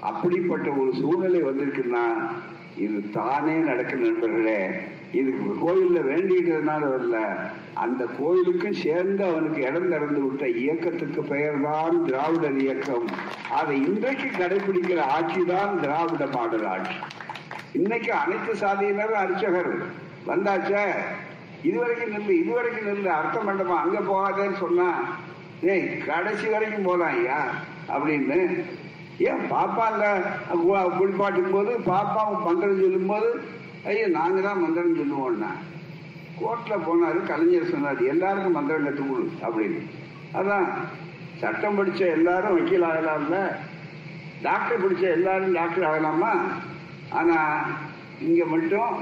[0.00, 2.30] அப்படிப்பட்ட ஒரு சூழ்நிலை வந்திருக்குன்னா
[2.76, 4.68] இது தானே நடக்க நண்பர்களே.
[5.12, 7.36] இதுக்கு கோயில்ல வேண்டிக்கிறதுனால வரல.
[7.74, 13.06] அந்த கோயிலுக்கும் சேர்ந்து அவனுக்கு இடம் திறந்து விட்ட இயக்கத்துக்கு பெயர் தான் திராவிடர் இயக்கம்.
[13.50, 16.94] அதை இன்றைக்கு கடைபிடிக்கிற ஆட்சி தான் திராவிட மாடல் ஆட்சி.
[17.72, 19.76] இன்னைக்கு அனைத்து சாதியினரும் அர்ச்சகர்.
[20.26, 20.88] வந்தாச்சே?
[21.68, 24.88] இதுவரைக்கும் நெல்லு இதுவரைக்கும் நெல்லு அர்த்தம் பண்ணமா அங்க போகாதேன்னு சொன்னா
[25.72, 27.40] ஏய் கடைசி வரைக்கும் போலாம் ஐயா
[27.94, 28.38] அப்படின்னு.
[29.30, 30.06] ஏன் பாப்பா இல்ல
[30.98, 33.28] குளிப்பாட்டும் போது பாப்பா மந்திரம் சொல்லும் போது
[33.90, 35.50] ஐயா நாங்க தான் மந்திரம் சொல்லுவோம்னா.
[36.40, 39.80] கோர்ட்ல போனாரு கலைஞர் சொன்னாரு எல்லாருக்கும் மந்திரம் கற்றுக் கொடு அப்படின்னு.
[40.38, 40.66] அதான்
[41.42, 43.38] சட்டம் படிச்ச எல்லாரும் வக்கீல் ஆகலாம்ல?
[44.46, 46.32] டாக்டர் படிச்ச எல்லாரும் டாக்டர் ஆகலாமா?
[47.20, 47.38] ஆனா
[48.26, 48.92] இங்க மட்டும்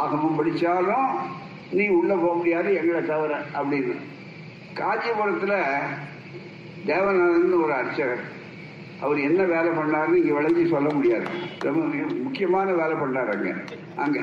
[0.00, 1.08] ஆகமம் படிச்சாலும்
[1.72, 3.96] நீ உள்ள போக முடியாது எங்களை தவிர அப்படின்னு.
[4.74, 5.62] காஞ்சிபுரத்துல
[6.86, 8.40] தேவநாதன் ஒரு அர்ச்சகர்.
[9.00, 11.24] அவர் என்ன வேலை பண்ணாருன்னு இங்க விளைஞ்சி சொல்ல முடியாது.
[11.58, 11.80] ரொம்ப
[12.22, 13.54] முக்கியமான வேலை பண்ணாரு அங்க.
[13.96, 14.20] அங்க.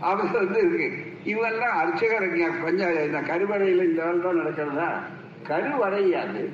[0.00, 0.92] அவர் வந்து இருக்கு.
[1.24, 4.88] இவெல்லாம் அர்ச்சகர் இங்க இந்த கருவறையில இந்த வேலை தான் நடக்கிறதா?
[5.46, 6.52] கருவறையாது.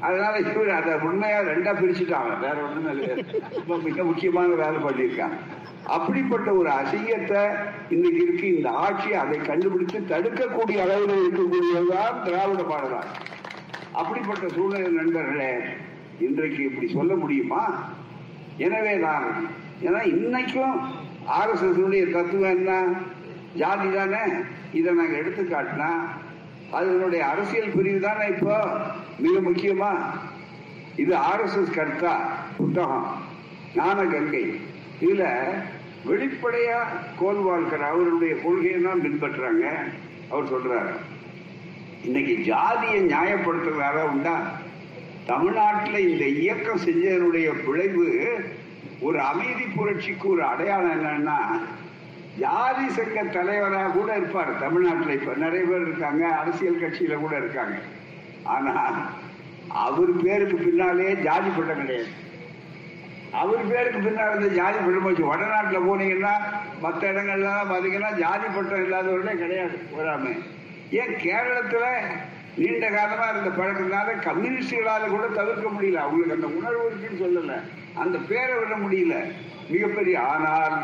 [0.00, 2.40] அதனால இவர் அதை உண்மையா ரெண்டா பிரிச்சுட்டாங்க.
[2.40, 5.36] வேற ஒண்ணும் மிக முக்கியமான வேலை பண்ணியிருக்காங்க.
[5.88, 7.42] அப்படிப்பட்ட ஒரு அசிங்கத்தை
[7.90, 8.56] இன்னைக்கு இருக்கு.
[8.56, 13.08] இந்த ஆட்சி அதை கண்டுபிடித்து தடுக்கக்கூடிய அளவில் இருக்கக்கூடியதுதான் திராவிட பாடலாம்
[13.92, 15.52] அப்படிப்பட்ட சூழ்நிலை நண்பர்களே
[16.18, 17.62] இன்றைக்கு இப்படி சொல்ல முடியுமா?
[18.56, 19.26] எனவே தான்.
[19.82, 20.76] ஏன்னா இன்னைக்கும்
[21.26, 22.72] ஆர் எஸ் எஸ் தத்துவம் என்ன?
[23.54, 24.22] ஜாதி தானே?
[24.72, 25.90] இதை நாங்கள் எடுத்து காட்டினா
[26.70, 28.56] அதனுடைய அரசியல் பிரிவு தானே இப்போ?
[29.18, 29.92] மிக முக்கியமா
[30.96, 32.14] இது ஆர் எஸ் எஸ் கர்த்தா?
[32.56, 33.06] புத்தகம்.
[33.74, 34.60] ஞான கங்கை
[35.00, 35.24] இதுல
[36.08, 36.80] வெளிப்படையா
[37.20, 39.64] கோல்வால்கர் அவருடைய கொள்கையை தான் பின்பற்றுறாங்க.
[40.30, 40.92] அவர் சொல்றாரு
[42.04, 44.36] இன்னைக்கு ஜாதியை நியாயப்படுத்துறதால உண்டா?
[45.26, 48.06] தமிழ்நாட்டில் இந்த இயக்கம் செஞ்சதனுடைய விளைவு
[49.00, 51.38] ஒரு அமைதி புரட்சிக்கு ஒரு அடையாளம் என்னன்னா
[52.38, 55.18] ஜாதி சங்க தலைவராக கூட இருப்பார் தமிழ்நாட்டில்.
[55.20, 57.76] இப்ப நிறைய பேர் இருக்காங்க அரசியல் கட்சியில கூட இருக்காங்க.
[58.54, 58.74] ஆனா
[59.84, 62.10] அவர் பேருக்கு பின்னாலே ஜாதி பட்டம் கிடையாது.
[63.32, 66.32] அவர் பேருக்கு பின்னால் இருந்த ஜாதி பட்டம் போச்சு வடநாட்டில் போனீங்கன்னா
[66.80, 69.80] மற்ற இடங்கள்லாம் பார்த்தீங்கன்னா ஜாதி பட்டம் இல்லாதவர்களே கிடையாது.
[69.98, 70.42] வராம
[70.90, 72.06] ஏன் கேரளத்தில்
[72.56, 75.94] நீண்ட காலமாக இருந்த பழக்கத்தினால கம்யூனிஸ்டுகளால் கூட தவிர்க்க முடியல.
[75.94, 77.58] அவங்களுக்கு அந்த உணர்வு இருக்குன்னு சொல்லலை.
[77.94, 79.32] அந்த பேரை விட முடியல.
[79.68, 80.76] மிகப்பெரிய ஆனால்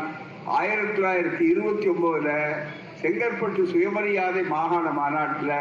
[0.45, 2.55] ஆயிரத்தி தொள்ளாயிரத்தி இருபத்தி ஒன்பதுல
[3.01, 5.57] செங்கற்பட்டு சுயமரியாதை மாகாண மாநாட்டில்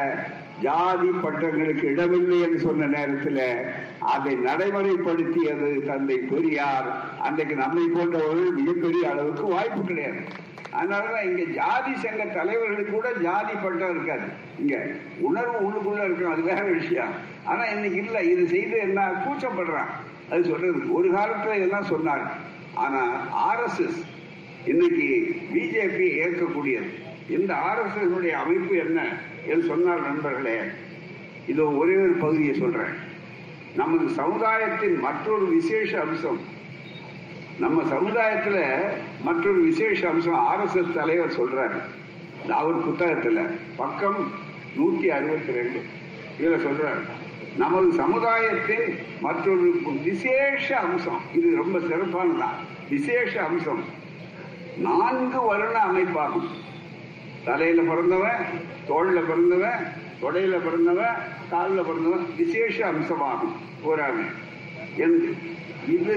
[0.64, 3.44] ஜாதி பட்டங்களுக்கு இடமில்லை என்று சொன்ன நேரத்தில்
[4.14, 6.88] அதை நடைமுறைப்படுத்தியது தந்தை பெரியார்.
[7.26, 10.22] அன்றைக்கு நம்மை போன்றவர்கள் மிகப்பெரிய அளவுக்கு வாய்ப்பு கிடையாது.
[10.78, 14.26] அதனாலதான் இங்க ஜாதி சங்க தலைவர்களுக்கு கூட ஜாதி பட்டம் இருக்காது.
[14.60, 14.76] இங்க
[15.28, 17.12] உணர்வு உள்ளுக்குள்ள இருக்கும் அது வேற விஷயம்.
[17.44, 19.92] ஆனா இன்னைக்கு இல்ல இது செய்து என்ன கூச்சப்படுறான்?
[20.30, 22.26] அது சொல்றது ஒரு காலத்துல இதெல்லாம் சொன்னாங்க?
[22.74, 23.00] ஆனா
[23.48, 24.00] ஆர்எஸ்எஸ்
[24.66, 25.06] இன்னைக்கு
[25.54, 26.90] பிஜேபி ஏற்கக்கூடியது.
[27.28, 29.00] இந்த ஆர்எஸ்எஸ் அமைப்பு என்ன?
[29.46, 30.58] என்று சொன்னார் நண்பர்களே.
[31.46, 33.12] இதோ ஒரே ஒரு பகுதியை சொல்றேன்.
[33.76, 36.40] நமது சமுதாயத்தின் மற்றொரு விசேஷ அம்சம்.
[37.58, 38.82] நம்ம சமுதாயத்துல
[39.22, 41.80] மற்றொரு விசேஷ அம்சம் ஆர்எஸ்எஸ் தலைவர் சொல்றாரு.
[42.50, 44.30] அவர் புத்தகத்துல பக்கம்
[44.76, 45.82] நூத்தி அறுபத்தி ரெண்டு
[46.40, 47.00] இதுல சொல்றாரு
[47.56, 51.20] நமது சமுதாயத்தின் மற்றொரு விசேஷ அம்சம்.
[51.34, 52.54] இது ரொம்ப சிறப்பானதான்
[52.90, 53.84] விசேஷ அம்சம்.
[54.78, 56.63] நான்கு வருண அமைப்பாகும்.
[57.44, 58.40] தலையில பிறந்தவன்
[58.88, 61.14] தோல்ல பிறந்தவன் தொடையில பிறந்தவன்
[61.50, 63.56] காலில் பிறந்தவன் விசேஷ அம்சமாகும்.
[63.84, 64.22] போறாங்க
[64.96, 65.36] என்று.
[65.88, 66.16] இது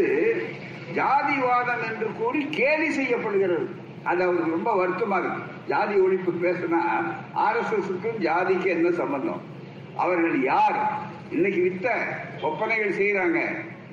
[0.95, 3.69] ஜாதிவாதம் என்று கூறி கேலி செய்யப்படுகிறது.
[4.03, 5.41] அது அவருக்கு ரொம்ப வருத்தமா இருக்கு.
[5.67, 9.41] ஜாதி ஒழிப்பு பேசினா ஆர் எஸ் ஜாதிக்கு என்ன சம்பந்தம்?
[9.97, 10.91] அவர்கள் யார்?
[11.31, 11.87] இன்னைக்கு வித்த
[12.41, 13.39] ஒப்பனைகள் செய்யறாங்க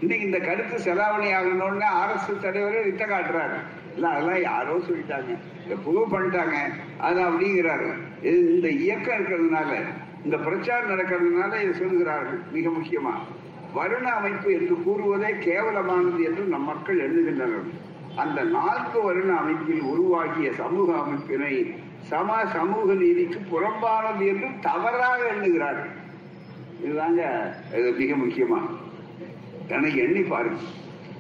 [0.01, 3.59] இன்னைக்கு இந்த கருத்து செலாவணி ஆகணும்னு ஆர் எஸ் எஸ் தலைவரே வித்த காட்டுறாரு.
[3.95, 5.39] இல்ல அதெல்லாம் யாரோ சொல்லிட்டாங்க.
[5.69, 6.55] எப்பவோ பண்ணிட்டாங்க.
[6.99, 7.93] அது அப்படிங்கிறாரு.
[8.23, 9.81] இது இந்த இயக்கம் இருக்கிறதுனால
[10.25, 12.51] இந்த பிரச்சாரம் நடக்கிறதுனால இதை சொல்லுகிறார்கள்.
[12.53, 13.15] மிக முக்கியமா
[13.75, 17.93] வருண அமைப்பு என்று கூறுவதே கேவலமானது என்று நம் மக்கள் எழுதுகின்றனர்.
[18.17, 25.91] அந்த நான்கு வருண அமைப்பில் உருவாகிய சமூக அமைப்பினை சம சமூக நீதிக்கு புறம்பானது என்று தவறாக எண்ணுகிறார்கள்.
[26.85, 27.23] இதுதாங்க
[27.79, 28.59] இது மிக முக்கியமா.
[29.69, 30.61] எனக்கு எண்ணி பாருங்க.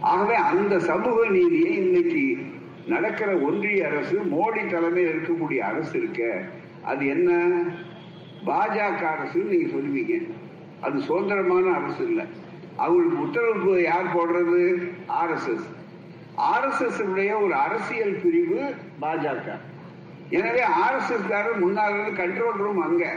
[0.01, 2.53] ஆகவே அந்த சமூக நீதியை இன்னைக்கு
[2.87, 6.43] நடக்கிற ஒன்றிய அரசு மோடி தலைமையில் இருக்கக்கூடிய அரசு இருக்க
[6.85, 7.53] அது என்ன?
[8.47, 10.31] பாஜக அரசு நீங்க சொல்லுவீங்க.
[10.81, 12.25] அது சுதந்திரமான அரசு இல்லை.
[12.77, 14.91] அவங்களுக்கு உத்தரவு யார் போடுறது?
[15.09, 15.67] ஆர்எஸ்எஸ்
[16.39, 19.59] ஆர்எஸ்எஸ் உடைய ஒரு அரசியல் பிரிவு பாஜக.
[20.29, 23.15] எனவே ஆர்எஸ்எஸ் காரர் முன்னாள் கண்ட்ரோல் ரூம் அங்க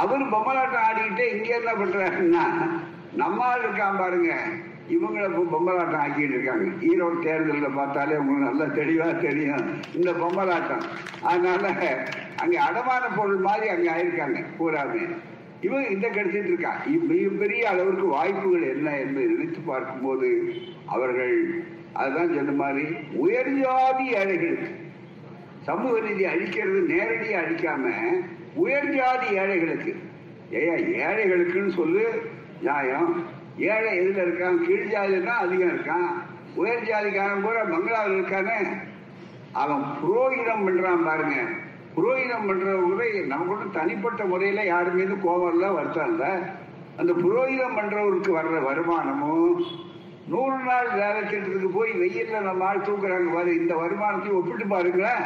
[0.00, 2.44] அவர் பொம்மலாட்டம் ஆடிக்கிட்டே இங்க என்ன பண்றாருன்னா
[3.20, 4.30] நம்மால் இருக்கான் பாருங்க.
[4.94, 6.66] இவங்கள இப்போ பொம்மலாட்டம் ஆக்கிட்டு இருக்காங்க.
[6.88, 9.66] ஈரோடு தேர்தலில் பார்த்தாலே உங்களுக்கு நல்லா தெளிவா தெரியும்
[9.98, 10.84] இந்த பொம்மலாட்டம்.
[11.30, 11.66] அதனால
[12.42, 15.04] அங்க அடமான பொருள் மாதிரி அங்க ஆயிருக்காங்க பூராமே.
[15.66, 16.72] இவன் இந்த கிடைச்சிட்டு இருக்கா.
[17.10, 20.30] மிகப்பெரிய அளவிற்கு வாய்ப்புகள் என்ன என்று நினைத்து பார்க்கும்போது
[20.94, 21.36] அவர்கள்
[22.00, 22.84] அதுதான் சொன்ன மாதிரி
[23.24, 24.68] உயர்ஜாதி ஏழைகளுக்கு
[25.68, 27.84] சமூக நீதி அழிக்கிறது நேரடியாக அழிக்காம
[28.56, 29.96] உயர்ஜாதி ஏழைகளுக்கு.
[30.50, 30.74] ஏயா
[31.08, 32.30] ஏழைகளுக்குன்னு சொல்லு
[32.60, 33.24] நியாயம்.
[33.58, 34.56] ஏழை எதுல இருக்கான்?
[34.56, 36.10] கீழ் ஜாதி தான் அதிகம் இருக்கான்.
[36.54, 38.68] உயர் ஜாதிக்காரன் கூட பங்களாவில் இருக்கானே.
[39.52, 41.34] அவன் புரோகிதம் பண்றான் பாருங்க.
[41.96, 46.30] புரோகிதம் பண்றவங்க நமக்கு தனிப்பட்ட முறையில யாரு மீது கோபம் இல்லை வருத்தம் இல்லை.
[46.96, 49.62] அந்த புரோகிதம் பண்றவருக்கு வர்ற வருமானமும்
[50.28, 55.22] நூறு நாள் வேலை திட்டத்துக்கு போய் வெயில்ல நம்ம ஆள் தூக்குறாங்க பாரு இந்த வருமானத்தையும் ஒப்பிட்டு பாருங்களேன்.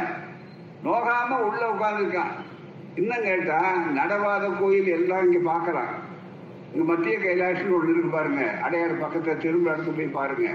[0.85, 2.33] நோகாம உள்ள உட்காந்துருக்கான்
[2.97, 3.59] இன்னும் கேட்டா
[3.93, 5.95] நடவாத கோயில் எல்லாம் இங்க பாக்கலாம்
[6.73, 8.43] இங்க மத்திய கைலாசம் ஒண்ணு இருக்கு பாருங்க.
[8.63, 10.49] அடையாறு பக்கத்துல திரும்ப இடத்து போய் பாருங்க.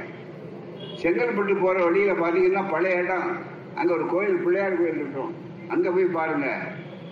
[1.02, 3.28] செங்கல்பட்டு போற வழியில பாத்தீங்கன்னா பழைய இடம்.
[3.76, 5.32] அங்க ஒரு கோயில் பிள்ளையார் கோயில் இருக்கும்.
[5.70, 6.48] அங்க போய் பாருங்க.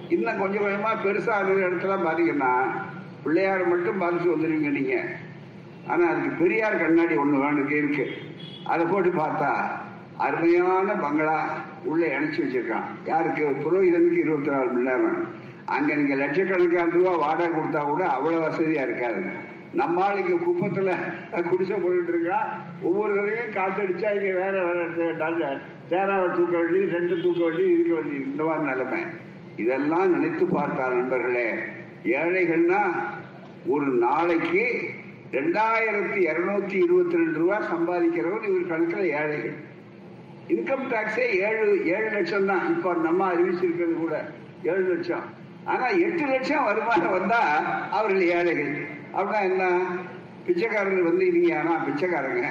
[0.10, 2.52] இன்னும் கொஞ்சம் கொஞ்சமா பெருசா இருக்கிற இடத்துல பாத்தீங்கன்னா
[3.24, 4.96] பிள்ளையார் மட்டும் பாதிச்சு வந்துருவீங்க நீங்க.
[5.88, 8.06] ஆனா அதுக்கு பெரியார் கண்ணாடி ஒண்ணு வேணுக்கு இருக்கு.
[8.64, 9.52] அதை போட்டு பார்த்தா
[10.18, 11.40] அருமையான பங்களா.
[11.84, 12.88] உள்ள இணைச்சி வச்சிருக்கான்.
[13.06, 13.44] யாருக்கு?
[13.64, 15.28] புரோகிதனுக்கு இருபத்தி நாலு மணி நேரம்?
[15.66, 19.22] அங்க நீங்க லட்சக்கணக்கான ரூபா வாடகை கொடுத்தா கூட அவ்வளவு வசதியா இருக்காது.
[19.74, 20.92] நம்ம ஆளுக்கு குப்பத்துல
[21.50, 22.40] குடிசை போட்டுட்டு இருக்கா.
[22.82, 25.60] ஒவ்வொரு தடவையும் காத்தடிச்சா இங்க வேற வேற
[25.90, 29.02] தேராவை தூக்க வேண்டி ரெண்டு தூக்க வேண்டி இருக்க வேண்டி இந்த மாதிரி நிலைமை.
[29.56, 31.48] இதெல்லாம் நினைத்து பார்த்தார் நண்பர்களே
[32.04, 32.82] ஏழைகள்னா
[33.68, 34.66] ஒரு நாளைக்கு
[35.32, 39.68] ரெண்டாயிரத்தி இருநூத்தி இருபத்தி ரெண்டு ரூபாய் சம்பாதிக்கிறவர் இவர் கணக்கில் ஏழைகள்.
[40.50, 42.76] இன்கம் டாக்ஸே ஏழு ஏழு லட்சம் தான்.
[42.76, 44.16] இப்போ நம்ம அறிவிச்சிருக்கிறது கூட
[44.64, 45.26] ஏழு லட்சம்.
[45.66, 47.42] ஆனா எட்டு லட்சம் வருமானம் வந்தா
[47.90, 48.74] அவர்கள் ஏழைகள்.
[49.14, 49.64] அப்படின்னா என்ன?
[50.46, 52.48] பிச்சைக்காரர்கள் வந்து நீங்க ஆனா பிச்சைக்காரங்க.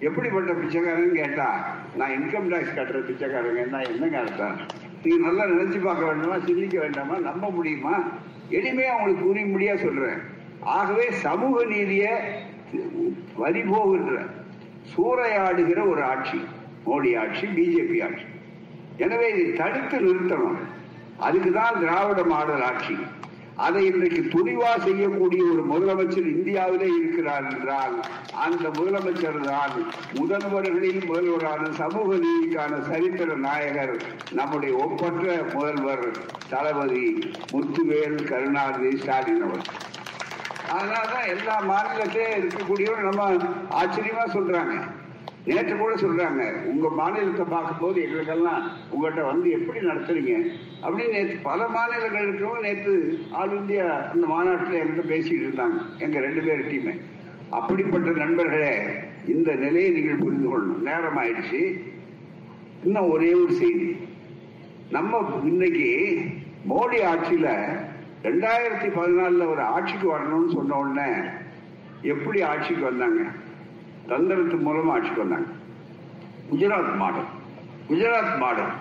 [0.00, 1.48] எப்படிப்பட்ட பிச்சைக்காரன்னு கேட்டா
[1.96, 3.64] நான் இன்கம் டாக்ஸ் கட்டுற பிச்சைக்காரங்க.
[3.66, 4.56] நான் என்னங்க அர்த்தம்
[5.02, 6.38] நீங்க நல்லா நினைச்சு பார்க்க வேண்டாமா?
[6.38, 7.18] சிந்திக்க வேண்டாமா?
[7.18, 7.94] நம்ப முடியுமா?
[8.50, 10.20] எளிமையா உங்களுக்கு புரிய முடியா சொல்றேன்.
[10.60, 12.06] ஆகவே சமூக நீதிய
[13.38, 14.16] வரிபோகின்ற
[14.92, 16.40] சூறையாடுகிற ஒரு ஆட்சி.
[16.86, 18.26] மோடி ஆட்சி பிஜேபி ஆட்சி.
[18.96, 20.60] எனவே இதை தடுத்து நிறுத்தணும்.
[21.26, 22.94] அதுக்குதான் திராவிட மாடல் ஆட்சி.
[23.64, 27.96] அதை இன்றைக்கு துணிவா செய்யக்கூடிய ஒரு முதலமைச்சர் இந்தியாவிலே இருக்கிறார் என்றால்
[28.44, 29.74] அந்த முதலமைச்சர் தான்
[30.18, 33.94] முதல்வர்களில் முதல்வரான சமூக நீதிக்கான சரித்திர நாயகர்
[34.38, 36.06] நம்முடைய ஒப்பற்ற முதல்வர்
[36.52, 37.04] தளபதி
[37.52, 39.66] முத்துவேல் கருணாநிதி ஸ்டாலின் அவர்
[40.76, 43.28] அதனாலதான் எல்லா மாநிலத்திலே இருக்கக்கூடியவங்க நம்ம
[43.80, 44.74] ஆச்சரியமா சொல்றாங்க.
[45.46, 50.52] நேற்று கூட சொல்றாங்க உங்க மாநிலத்தை பார்க்கும்போது எங்களுக்கெல்லாம் உங்கள்கிட்ட வந்து எப்படி நடத்துறீங்க?
[50.82, 56.42] அப்படின்னு நேற்று பல மாநிலங்கள் இருக்கிறவங்க நேற்று ஆல் இந்தியா அந்த மாநாட்டில் என்கிட்ட பேசிட்டு இருந்தாங்க எங்க ரெண்டு
[56.42, 57.00] பேர் டீமே.
[57.50, 58.86] அப்படிப்பட்ட நண்பர்களே
[59.26, 60.78] இந்த நிலையை நீங்கள் புரிந்து கொள்ளணும்.
[60.78, 61.80] நேரம் ஆயிடுச்சு
[62.84, 63.96] இன்னும் ஒரே ஒரு செய்தி.
[64.90, 65.88] நம்ம இன்னைக்கு
[66.68, 67.48] மோடி ஆட்சியில
[68.22, 71.10] ரெண்டாயிரத்தி பதினாலுல ஒரு ஆட்சிக்கு வரணும்னு சொன்ன உடனே
[72.02, 73.39] எப்படி ஆட்சிக்கு வந்தாங்க?
[74.10, 75.48] தந்திரத்து மூலமா ஆட்சிக்கு வந்தாங்க.
[76.50, 77.28] குஜராத் மாடல்
[77.90, 78.72] குஜராத் மாடல்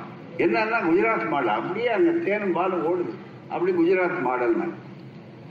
[0.45, 3.13] என்னன்னா குஜராத் மாடல் அப்படியே அங்க தேனும் பாலும் ஓடுது.
[3.53, 4.55] அப்படி குஜராத் மாடல்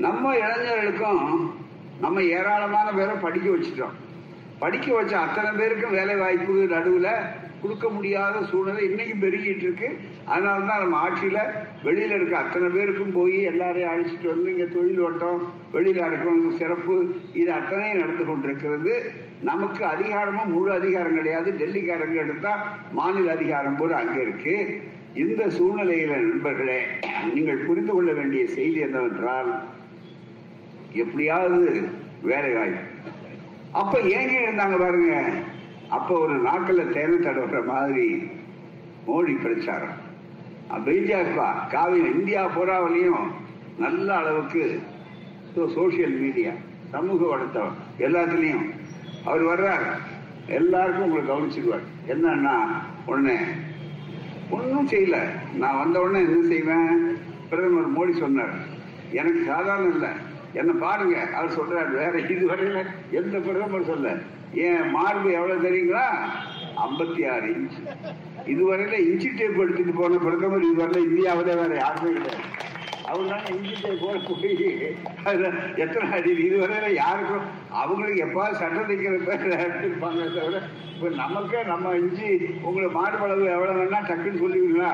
[0.04, 1.22] நம்ம இளைஞர்களுக்கும்
[2.04, 3.94] நம்ம ஏராளமான பேரை படிக்க வச்சுட்டோம்.
[4.62, 7.12] படிக்க வச்ச அத்தனை பேருக்கும் வேலை வாய்ப்பு நடுவில்
[7.62, 9.88] கொடுக்க முடியாத சூழ்நிலை இன்னைக்கும் பெருகிட்டு இருக்கு
[10.32, 11.38] அதனால தான் நம்ம ஆட்சியில
[11.86, 15.40] வெளியில இருக்க அத்தனை பேருக்கும் போய் எல்லாரையும் அழைச்சிட்டு வந்து இங்க தொழில் வட்டம்
[15.74, 16.96] வெளியில இருக்கணும் சிறப்பு
[17.40, 18.94] இது அத்தனையும் நடந்து கொண்டிருக்கிறது.
[19.42, 21.48] நமக்கு அதிகாரமும் முழு அதிகாரம் கிடையாது.
[21.60, 22.52] டெல்லிக்காரங்க எடுத்தா
[22.92, 24.54] மாநில அதிகாரம் போல அங்க இருக்கு.
[25.14, 26.78] இந்த சூழ்நிலையில நண்பர்களே
[27.34, 29.50] நீங்கள் புரிந்து கொள்ள வேண்டிய செய்தி என்னவென்றால்
[31.02, 31.90] எப்படியாவது
[32.22, 32.84] வேலை வாய்ப்பு
[33.80, 35.14] அப்ப ஏங்க இருந்தாங்க பாருங்க
[35.88, 38.06] அப்ப ஒரு நாக்கில் தேனை தடவுற மாதிரி
[39.06, 39.96] மோடி பிரச்சாரம்.
[40.86, 41.34] பிஜேபி
[41.74, 43.28] காவிரி இந்தியா பூராவிலையும்
[43.78, 44.80] நல்ல அளவுக்கு
[45.76, 46.52] சோசியல் மீடியா
[46.90, 47.72] சமூக வளர்த்தம்
[48.06, 48.66] எல்லாத்துலேயும்
[49.24, 49.86] அவர் வர்றார்.
[50.46, 52.66] எல்லாருக்கும் உங்களை கவனிச்சுக்குவார் என்னன்னா
[53.06, 53.36] உடனே
[54.50, 55.16] ஒன்றும் செய்யல.
[55.54, 57.16] நான் வந்த உடனே என்ன செய்வேன்?
[57.50, 58.54] பிரதமர் மோடி சொன்னார்.
[59.12, 60.08] எனக்கு சாதாரணம் இல்லை.
[60.52, 61.20] என்ன பாருங்க.
[61.34, 64.16] அவர் சொல்றாரு வேற இதுவரையில எந்த பிரதமர் சொல்ல.
[64.54, 66.06] ஏன் மார்பு எவ்வளவு தெரியுங்களா?
[66.76, 67.96] ஐம்பத்தி ஆறு இன்ச்சு.
[68.46, 72.56] இதுவரையில இன்ச்சு டேப் எடுத்துட்டு போன பிரதமர் இதுவரையில இந்தியாவில வேற யாருமே கிடையாது
[73.08, 74.02] அவர் தான் இன்ச்சு டேப்
[75.82, 76.30] எத்தனை அடி?
[76.46, 77.46] இதுவரையில் யாருக்கும்
[77.82, 80.60] அவங்களுக்கு எப்பாவது சட்டம் தைக்கிறப்பாங்க தவிர
[80.94, 82.28] இப்போ நமக்கே நம்ம இஞ்சி
[82.62, 84.92] உங்களை மாடுபளவு எவ்வளவு வேணா டக்குன்னு சொல்லிவிடுங்களா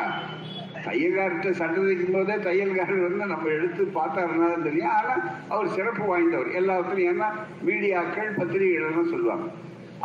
[0.87, 4.95] தையல்கார்ட்ட சட்டம் தைக்கும் போதே தையல்காரர் வந்து நம்ம எடுத்து பார்த்தாருன்னா தெரியும்.
[4.99, 5.15] ஆனா
[5.49, 6.51] அவர் சிறப்பு வாய்ந்தவர்.
[6.61, 7.29] எல்லாத்துலையும் ஏன்னா
[7.69, 9.47] மீடியாக்கள் பத்திரிகைகள்லாம் சொல்லுவாங்க.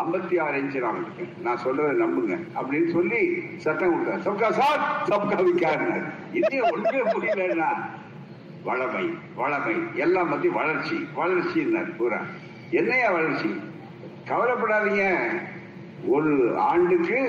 [0.04, 2.36] ஐம்பத்தி ஆறு இன்ச்சு நான் இருக்கேன் நான் சொல்றதை நம்புங்க.
[2.56, 3.20] அப்படின்னு சொல்லி
[3.58, 4.22] சட்டம் கொடுத்தார்.
[4.28, 5.98] சப்கா சார் சப்கா விக்காருங்க
[6.34, 7.70] இதே ஒன்றுமே புரியலன்னா
[8.66, 9.06] வளமை
[9.38, 12.20] வளமை எல்லாம் பத்தி வளர்ச்சி வளர்ச்சின்னார் பூரா
[12.70, 13.50] என்னையா வளர்ச்சி?
[14.30, 15.06] கவலைப்படாதீங்க.
[16.08, 17.20] ஒரு ஆண்டுக்கு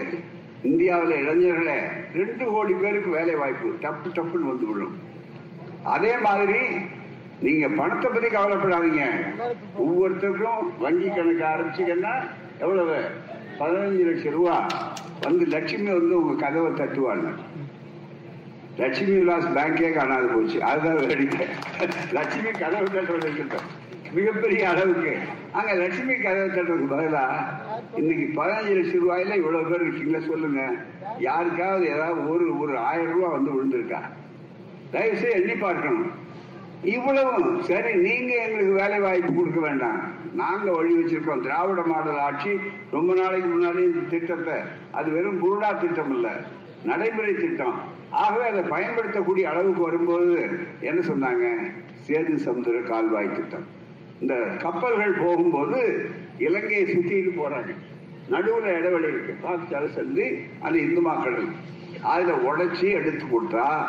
[0.62, 1.76] இந்தியாவில் இளைஞர்களை
[2.14, 4.96] ரெண்டு கோடி பேருக்கு வேலை வாய்ப்பு டப்பு டப்புன்னு வந்து விடும்
[5.82, 6.60] அதே மாதிரி
[7.40, 9.04] நீங்க பணத்தை பத்தி கவலைப்படாதீங்க.
[9.84, 12.14] ஒவ்வொருத்தருக்கும் வங்கி கணக்கு ஆரம்பிச்சீங்கன்னா
[12.58, 12.98] எவ்வளவு?
[13.58, 14.66] பதினஞ்சு லட்சம் ரூபா.
[15.20, 17.28] வந்து லட்சுமி வந்து உங்க கதவை தட்டுவாங்க.
[18.80, 20.58] லட்சுமி விலாஸ் பேங்கே காணாது போச்சு.
[20.70, 21.46] அதுதான் வேடிக்கை
[22.16, 23.68] லட்சுமி கதவு தட்டுறது இருக்கட்டும்
[24.16, 25.12] மிகப்பெரிய அளவுக்கு.
[25.58, 27.24] அங்க லட்சுமி கதவு தட்டுறதுக்கு பதிலா
[28.00, 30.62] இன்னைக்கு பதினஞ்சு லட்சம் ரூபாயில இவ்வளவு பேர் இருக்கீங்களா சொல்லுங்க.
[31.28, 34.00] யாருக்காவது ஏதாவது ஒரு ஒரு ஆயிரம் ரூபாய் வந்து விழுந்திருக்கா?
[34.94, 36.08] தயவுசெய்து எண்ணி பார்க்கணும்.
[36.94, 37.32] இவ்வளவு
[37.68, 40.00] சரி நீங்க எங்களுக்கு வேலை வாய்ப்பு கொடுக்க வேண்டாம்.
[40.42, 41.44] நாங்க வழி வச்சிருக்கோம்.
[41.46, 42.52] திராவிட மாடல் ஆட்சி
[42.96, 44.58] ரொம்ப நாளைக்கு முன்னாடி இந்த திட்டத்தை.
[44.98, 46.28] அது வெறும் குருடா திட்டம் இல்ல
[46.90, 47.78] நடைமுறை திட்டம்.
[48.11, 50.48] ஆகவே அதை பயன்படுத்தக்கூடிய அளவுக்கு வரும்போது
[50.80, 51.72] என்ன சொன்னாங்க?
[52.08, 53.66] சேது சமுதிர கால்வாய் திட்டம்.
[54.20, 57.74] இந்த கப்பல்கள் போகும்போது இலங்கையை சுத்திட்டு போறாங்க.
[58.30, 59.36] நடுவுல இடைவெளி இருக்கு.
[59.40, 61.44] பாகிஸ்தான் சென்று அந்த இந்து மக்கள்
[62.02, 63.84] அதுல உடைச்சி எடுத்து கொடுத்தா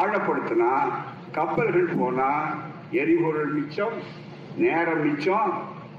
[0.00, 0.88] ஆழப்படுத்தினா
[1.32, 2.54] கப்பல்கள் போனா
[2.90, 3.96] எரிபொருள் மிச்சம்
[4.56, 5.52] நேரம் மிச்சம்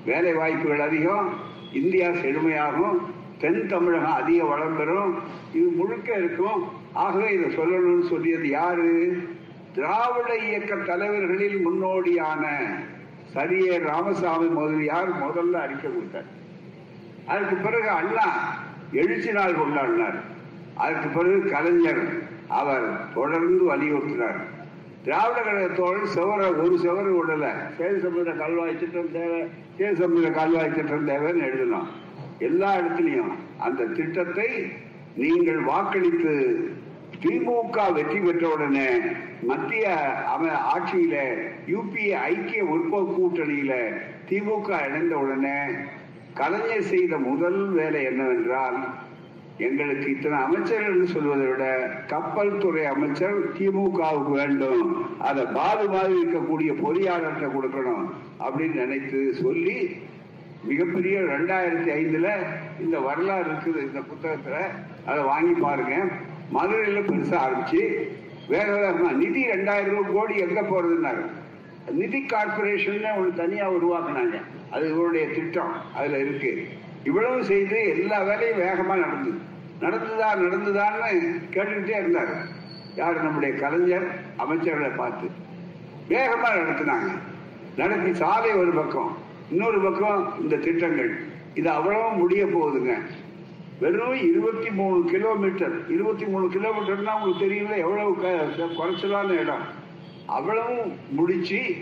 [0.05, 1.29] வேலை வாய்ப்புகள் அதிகம்
[1.73, 2.97] இந்தியா செழுமையாகும்
[3.37, 5.15] தென் தமிழகம் அதிக வளம் பெறும்
[5.53, 6.79] இது முழுக்க இருக்கும்.
[6.93, 9.17] ஆகவே இதை சொல்லணும்னு சொல்லியது யாரு?
[9.73, 12.47] திராவிட இயக்க தலைவர்களில் முன்னோடியான
[13.33, 16.25] சரியே ராமசாமி முதலியார் முதல்ல அறிக்கை கொடுத்தார்.
[17.25, 18.55] அதுக்கு பிறகு அண்ணா
[18.91, 20.19] எழுச்சி நாள் கொண்டாடினார்.
[20.75, 24.39] அதுக்கு பிறகு கலைஞர் அவர் தொடர்ந்து வலியுறுத்தினார்.
[25.03, 27.45] திராவிட கழகத்தோடு செவர ஒரு செவர விடல.
[27.77, 29.41] சேது சமுதிர கால்வாய் திட்டம் தேவை
[29.77, 31.87] சேது கால்வாய் திட்டம் தேவைன்னு எழுதணும்
[32.39, 34.71] எல்லா இடத்துலையும் அந்த திட்டத்தை
[35.15, 36.69] நீங்கள் வாக்களித்து
[37.23, 38.87] திமுக வெற்றி பெற்ற உடனே
[39.49, 39.85] மத்திய
[40.73, 41.15] ஆட்சியில
[41.71, 43.73] யூபிஏ ஐக்கிய முற்போக்கு கூட்டணியில
[44.29, 45.57] திமுக இணைந்த உடனே
[46.39, 48.79] கலைஞர் செய்த முதல் வேலை என்னவென்றால்
[49.67, 51.65] எங்களுக்கு இத்தனை அமைச்சர்கள் சொல்வதை விட
[52.11, 54.81] கப்பல் துறை அமைச்சர் திமுகவுக்கு வேண்டும்.
[55.29, 58.05] அதை பாது மாதிரி இருக்கக்கூடிய பொறியாளர்கிட்ட கொடுக்கணும்
[58.45, 59.77] அப்படின்னு நினைத்து சொல்லி
[60.69, 62.31] மிகப்பெரிய ரெண்டாயிரத்தி ஐந்துல
[62.85, 64.57] இந்த வரலாறு இருக்குது இந்த புத்தகத்துல.
[65.09, 65.95] அதை வாங்கி பாருங்க.
[66.53, 68.07] மதுரையில பெருசா ஆரம்பிச்சு
[68.47, 71.25] வேற வேற நிதி ரெண்டாயிரம் ரூபாய் கோடி எங்க போறதுன்னாரு.
[71.91, 74.41] நிதி கார்பரேஷன் ஒன்று தனியா உருவாக்குனாங்க.
[74.71, 76.67] அது இவருடைய திட்டம் அதுல இருக்கு.
[77.03, 79.49] இவ்வளவு செய்து எல்லா வேலையும் வேகமா நடந்தது.
[79.81, 82.35] நடந்துதா நடந்துதான்னு கேட்டுக்கிட்டே இருந்தாரு.
[82.95, 83.23] யார்?
[83.23, 84.07] நம்முடைய கலைஞர்
[84.39, 85.27] அமைச்சர்களை பார்த்து.
[86.09, 87.11] வேகமா நடத்தினாங்க.
[87.77, 89.17] நடத்தி சாலை ஒரு பக்கம்
[89.51, 91.23] இன்னொரு பக்கம் இந்த திட்டங்கள்.
[91.53, 92.97] இது அவ்வளவு முடிய போகுதுங்க.
[93.81, 99.61] வெறும் இருபத்தி மூணு கிலோமீட்டர் இருபத்தி மூணு கிலோமீட்டர்னா உங்களுக்கு தெரியல எவ்வளவு க- குறைச்சலான இடம்.
[100.25, 101.75] அவ்வளவும் முடிச்சு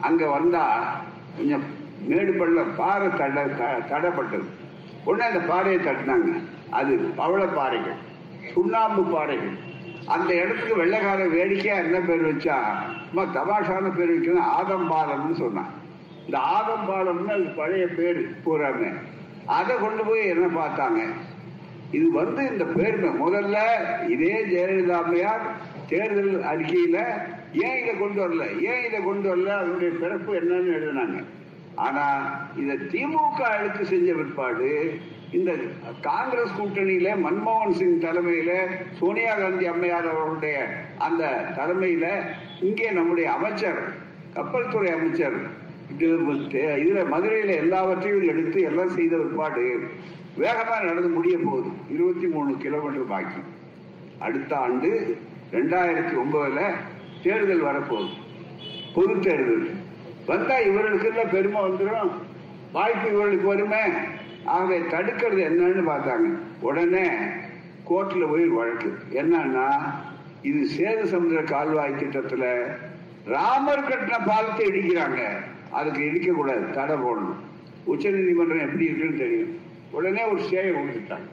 [0.00, 0.94] அங்க வந்தா
[1.36, 1.62] கொஞ்சம்
[2.06, 4.36] மேடு பள்ளம் பாறை தட த-
[5.04, 6.42] உடனே அந்த பாறையை தட்டினாங்க.
[6.70, 8.12] அது பவள பாறைகள்
[8.54, 9.56] சுண்ணாம்பு பாறைகள்.
[10.06, 12.56] அந்த இடத்துக்கு வெள்ளக்கார வேடிக்கையா என்ன பேர் வச்சா
[13.12, 15.72] சும்மா தபாஷான பேர் வைக்கணும் ஆதம்பாலம்னு சொன்னான்.
[16.24, 18.92] இந்த ஆதம்பாலம்னு அது பழைய பேர் பூராமே.
[19.46, 21.00] அதை கொண்டு போய் என்ன பார்த்தாங்க?
[21.92, 23.10] இது வந்து இந்த பெருமை.
[23.20, 23.56] முதல்ல
[24.08, 25.44] இதே ஜெயலலிதா அம்மையார்
[25.88, 26.98] தேர்தல் அறிக்கையில
[27.52, 28.44] ஏன் இதை கொண்டு வரல?
[28.60, 29.50] ஏன் இதை கொண்டு வரல?
[29.56, 31.18] அதனுடைய பிறப்பு என்னன்னு எழுதினாங்க.
[31.76, 32.04] ஆனா
[32.56, 35.00] இத திமுக எடுத்து செஞ்ச பிற்பாடு
[35.32, 35.52] இந்த
[36.00, 38.52] காங்கிரஸ் கூட்டணியில மன்மோகன் சிங் தலைமையில
[38.98, 40.68] சோனியா காந்தி அம்மையார் அவர்களுடைய
[40.98, 41.22] அந்த
[41.56, 42.06] தலைமையில
[42.60, 43.80] இங்கே நம்முடைய அமைச்சர்
[44.34, 45.36] கப்பல் துறை அமைச்சர்
[45.90, 49.80] இதுல மதுரையில எல்லாவற்றையும் எடுத்து எல்லாம் செய்த பிற்பாடு
[50.38, 51.68] வேகமா நடந்து முடிய போகுது.
[51.90, 53.40] இருபத்தி மூணு கிலோமீட்டர் பாக்கி.
[54.18, 55.18] அடுத்த ஆண்டு
[55.52, 56.74] ரெண்டாயிரத்தி ஒன்பதுல
[57.22, 58.08] தேர்தல் வரப்போகுது.
[58.94, 59.68] பொது தேர்தல்.
[60.26, 62.10] வந்தா இவர்களுக்கு எல்லாம் பெருமை வந்துடும்
[62.72, 63.82] வாய்ப்பு இவர்களுக்கு வருமே?
[64.44, 66.38] ஆகவே தடுக்கிறது என்னன்னு பார்த்தாங்க.
[66.60, 67.08] உடனே
[67.90, 68.94] கோர்ட்ல போய் வழக்கு.
[69.10, 69.70] என்னன்னா
[70.42, 72.66] இது சேது சமுதிர கால்வாய் திட்டத்துல
[73.24, 75.20] ராமர் கட்டின பாலத்தை இடிக்கிறாங்க.
[75.74, 77.40] அதுக்கு இடிக்க கூடாது தடை போடணும்.
[77.84, 79.52] உச்ச நீதிமன்றம் எப்படி இருக்குன்னு தெரியும்.
[79.90, 81.28] உடனே ஒரு சேவை கொடுத்துட்டாங்க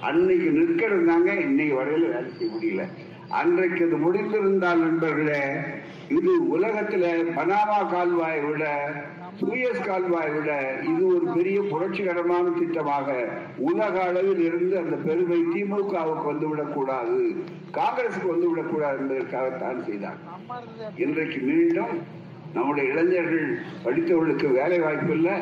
[0.00, 2.84] அன்னைக்கு நிற்க இருந்தாங்க இன்னைக்கு வரையில வேலை செய்ய முடியல.
[3.30, 5.42] அன்றைக்கு அது முடிந்திருந்தால் நண்பர்களே
[6.08, 7.04] இது உலகத்துல
[7.36, 8.64] பனாமா கால்வாயை விட
[9.40, 10.50] சூயஸ் கால்வாய் விட
[10.82, 13.06] இது ஒரு பெரிய புரட்சிகரமான திட்டமாக
[13.68, 17.18] உலக அளவில் இருந்து அந்த பெருமை திமுகவுக்கு வந்துவிடக் கூடாது
[17.72, 20.20] காங்கிரசுக்கு வந்துவிடக் கூடாது என்பதற்காகத்தான் செய்தார்
[20.96, 21.94] இன்றைக்கு மீண்டும்
[22.54, 23.46] நம்முடைய இளைஞர்கள்
[23.84, 25.36] படித்தவர்களுக்கு வேலை வாய்ப்பு இல்லை.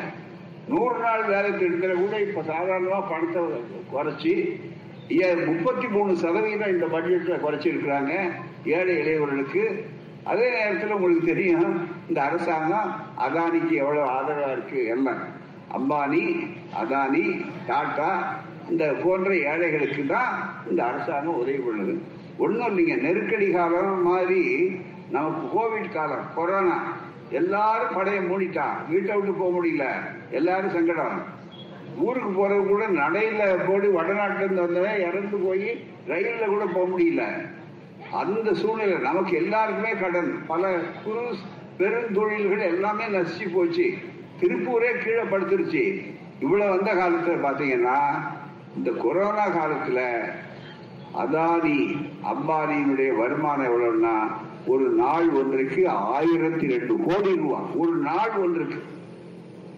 [0.71, 3.41] நூறு நாள் வேலை திட்டத்தில் கூட இப்ப சாதாரணமா பணத்தை
[3.93, 4.33] குறைச்சி
[5.49, 8.13] முப்பத்தி மூணு சதவீதம் இந்த பட்ஜெட்ல குறைச்சிருக்கிறாங்க
[8.75, 9.63] ஏழை இளையவர்களுக்கு.
[10.31, 11.73] அதே நேரத்தில் உங்களுக்கு தெரியும்
[12.09, 12.89] இந்த அரசாங்கம்
[13.25, 15.21] அதானிக்கு எவ்வளவு ஆதரவா இருக்கு எல்லாம்
[15.77, 16.23] அம்பானி
[16.81, 17.23] அதானி
[17.69, 18.09] டாட்டா
[18.71, 20.31] இந்த போன்ற ஏழைகளுக்கு தான்
[20.69, 21.93] இந்த அரசாங்கம் உதவி பண்ணுது.
[22.43, 24.41] ஒன்றும் இல்லைங்க நெருக்கடி காலம் மாதிரி
[25.15, 26.77] நமக்கு கோவிட் காலம் கொரோனா
[27.29, 28.87] எல்லாரும் படையை மூடிட்டான்.
[28.89, 29.85] வீட்டை விட்டு போக முடியல.
[30.31, 31.23] எல்லாரும் சங்கடம்.
[31.97, 37.23] ஊருக்கு போறது கூட நடையில போய் வடநாட்டுல இருந்து வந்தவன் இறந்து போய் ரயில்ல கூட போக முடியல.
[38.11, 40.43] அந்த சூழ்நிலை நமக்கு எல்லாருக்குமே கடன்.
[40.47, 41.21] பல குறு
[41.79, 43.93] பெருந்தொழில்கள் எல்லாமே நசிச்சு போச்சு.
[44.41, 46.11] திருப்பூரே கீழே படுத்துருச்சு.
[46.39, 47.99] இவ்வளவு வந்த காலத்துல பாத்தீங்கன்னா
[48.77, 50.19] இந்த கொரோனா காலத்துல
[51.17, 54.31] அதானி அம்பானியினுடைய வருமானம் எவ்வளவுன்னா
[54.67, 58.83] ஒரு நாள் ஒன்றுக்கு ஆயிரத்தி ரெண்டு கோடி ரூபாய் ஒரு நாள் ஒன்றுக்கு.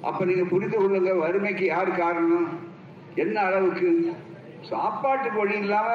[0.01, 2.47] அப்ப நீங்க புரிந்து கொள்ளுங்க வறுமைக்கு யார் காரணம்?
[3.15, 4.11] என்ன அளவுக்கு?
[4.61, 5.88] சாப்பாட்டு வழி இல்லாம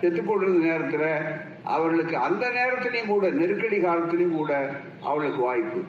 [0.00, 1.04] செத்து போடுறது நேரத்துல
[1.64, 4.70] அவர்களுக்கு அந்த நேரத்திலையும் கூட நெருக்கடி காலத்திலையும் கூட
[5.02, 5.80] அவளுக்கு வாய்ப்பு.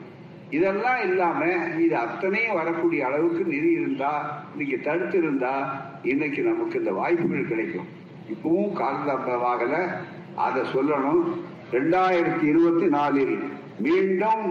[0.50, 1.44] இதெல்லாம் இல்லாம
[1.78, 7.86] இது அத்தனையும் வரக்கூடிய அளவுக்கு நிதி இருந்தா இன்னைக்கு தடுத்து இருந்தா இன்னைக்கு நமக்கு இந்த வாய்ப்புகள் கிடைக்கும்.
[8.32, 9.90] இப்பவும் காலதாமதமாகல
[10.36, 11.48] அதை சொல்லணும்.
[11.72, 13.34] ரெண்டாயிரத்தி இருபத்தி நாலில்
[13.78, 14.46] மீண்டும்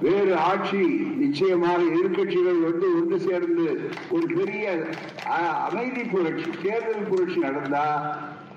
[0.00, 0.82] வேறு ஆட்சி
[1.22, 3.64] நிச்சயமாக எதிர்கட்சிகள் வந்து ஒன்று சேர்ந்து
[4.10, 4.74] ஒரு பெரிய
[5.68, 7.84] அமைதி புரட்சி தேர்தல் புரட்சி நடந்தா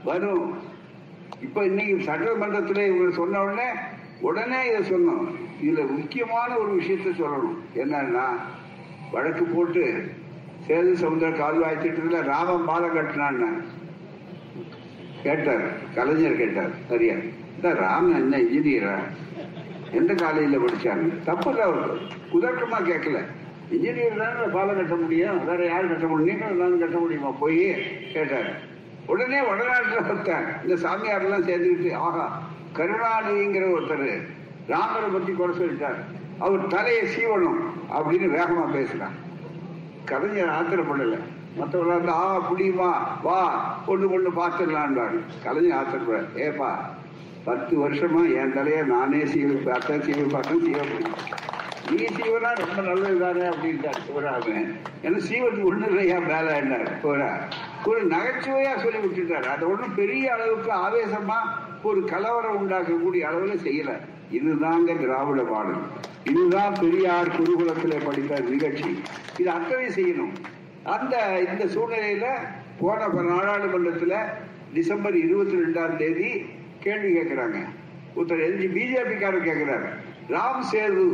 [0.04, 0.54] வரும்.
[1.42, 3.70] இப்ப இன்னைக்கு சட்டமன்றத்தில் இவங்க சொன்ன உடனே
[4.28, 5.26] உடனே இதை சொன்னோம்.
[5.64, 7.58] இதுல முக்கியமான ஒரு விஷயத்த சொல்லணும்.
[7.84, 8.28] என்னன்னா
[9.12, 9.84] வழக்கு போட்டு
[10.68, 13.50] சேது சமுதிர கால்வாய் திட்டத்தில் ராமம் பாலம் கட்டினான்னு.
[15.24, 15.66] கேட்டார்.
[15.96, 16.72] கலைஞர் கேட்டார்.
[16.90, 17.16] சரியா?
[17.56, 18.96] இந்த ராமன் என்ன இன்ஜினியரா
[19.92, 23.20] எந்த காலேஜில் படிச்சாங்க தப்பு இல்லை அவர் கேட்கல
[23.76, 25.46] இன்ஜினியர் தானே பாலம் கட்ட முடியும்.
[25.46, 26.30] வேற யார் கட்ட முடியும்?
[26.32, 27.30] நீங்கள் நான் கட்ட முடியுமா?
[27.30, 27.64] போய்
[28.14, 28.50] கேட்டார்.
[29.06, 32.26] உடனே வடநாட்டில் பார்த்தேன் இந்த சாமியார்லாம் சேர்ந்துக்கிட்டு ஆகா
[32.78, 34.10] கருணாநிதிங்கிற ஒருத்தர்
[34.68, 36.00] ராமரை பற்றி குறை சொல்லிட்டார்.
[36.40, 37.60] அவர் தலையை சீவணும்
[37.96, 39.16] அப்படின்னு வேகமாக பேசுறான்
[40.06, 41.20] கலைஞர் ஆத்திரப்படலை.
[41.58, 42.92] மற்றவர்கள் ஆ புடியுமா
[43.24, 43.40] வா
[43.86, 46.70] ஒன்று கொண்டு பார்த்துடலான்றாங்க கலைஞர் ஆத்திரப்பட ஏப்பா
[47.46, 50.84] பத்து வருஷமா என் தலைய நானே சீவு பார்த்தேன் சீவு பார்த்தேன் சீவ.
[51.92, 54.66] நீ சீவனா ரொம்ப நல்லது தானே அப்படின்ட்டார் சிவராம
[55.04, 57.00] ஏன்னா சீவன் ஒண்ணு இல்லையா மேல என்னார்?
[57.04, 57.30] போரா
[57.86, 59.44] ஒரு நகைச்சுவையா சொல்லி விட்டுட்டார்.
[59.44, 61.38] அதை ஒன்றும் பெரிய அளவுக்கு ஆவேசமா
[61.84, 63.92] ஒரு கலவரம் உண்டாக்கக்கூடிய அளவுல செய்யல.
[64.32, 65.82] இதுதாங்க திராவிட பாடல்.
[66.24, 69.02] இதுதான் பெரியார் குருகுலத்திலே படித்த நிகழ்ச்சி.
[69.40, 70.34] இது அத்தனை செய்யணும்.
[70.84, 72.26] அந்த இந்த சூழ்நிலையில
[72.80, 74.18] போன நாடாளுமன்றத்தில்
[74.74, 76.46] டிசம்பர் இருபத்தி ரெண்டாம் தேதி
[76.86, 77.58] கேள்வி கேட்கிறாங்க.
[78.16, 79.88] ஒருத்தர் எல்ஜி பிஜேபிக்காரர் கேட்கிறாரு.
[80.30, 81.06] ராம் சேது.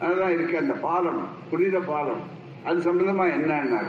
[0.00, 2.20] அதுதான் இருக்கு அந்த பாலம் புனித பாலம்.
[2.64, 3.86] அது சம்பந்தமா என்னன்னாரு.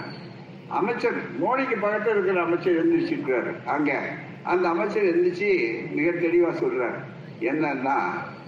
[0.67, 4.09] அமைச்சர் மோடிக்கு பக்கத்தில் இருக்கிற அமைச்சர் எந்திரிச்சிருக்கிறாரு அங்க
[4.43, 5.49] அந்த அமைச்சர் எந்திரிச்சு
[5.93, 6.99] மிக தெளிவா சொல்றாரு.
[7.39, 7.95] என்னன்னா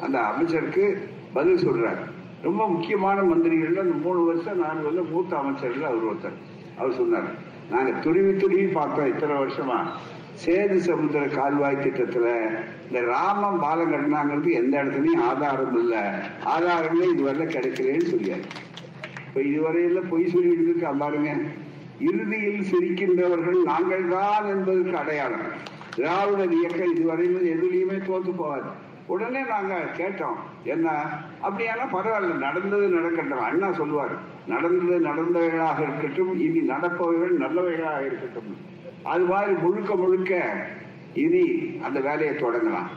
[0.02, 2.04] அந்த அமைச்சருக்கு பதில் சொல்றாரு.
[2.42, 6.38] ரொம்ப முக்கியமான மந்திரிகள் அந்த மூணு வருஷம் நாலு வருஷம் மூத்த அமைச்சர்கள் அவர் ஒருத்தர்.
[6.78, 9.86] அவர் சொன்னார் நாங்க துருவி துருவி பார்த்தோம் இத்தனை வருஷமா.
[10.36, 12.28] சேது சமுத்திர கால்வாய் திட்டத்துல
[12.88, 15.96] இந்த ராமம் பாலம் கட்டினாங்கிறது எந்த இடத்துலயும் ஆதாரம் இல்ல.
[16.46, 18.46] ஆதாரங்களே இதுவரை கிடைக்கலன்னு சொல்லியாரு
[19.28, 21.32] இப்ப இதுவரையில பொய் சொல்லிட்டு இருக்கா பாருங்க.
[22.00, 25.46] இறுதியில் சிரிக்கின்றவர்கள் நாங்கள் தான் என்பதற்கு அடையாளம்.
[25.96, 28.70] திராவிட இயக்கம் இதுவரையிலும் எதுலையுமே தோத்து போவாது
[29.08, 30.90] உடனே நாங்க கேட்டோம் என்ன?
[31.44, 33.40] அப்படியானா பரவாயில்ல நடந்தது நடக்கட்டும்.
[33.40, 34.14] அண்ணா சொல்லுவார்
[34.48, 38.80] நடந்தது நடந்தவைகளாக இருக்கட்டும் இனி நடப்பவைகள் நல்லவைகளாக இருக்கட்டும்.
[39.04, 40.52] அது மாதிரி முழுக்க முழுக்க
[41.14, 42.90] இனி அந்த வேலையை தொடங்கலாம்.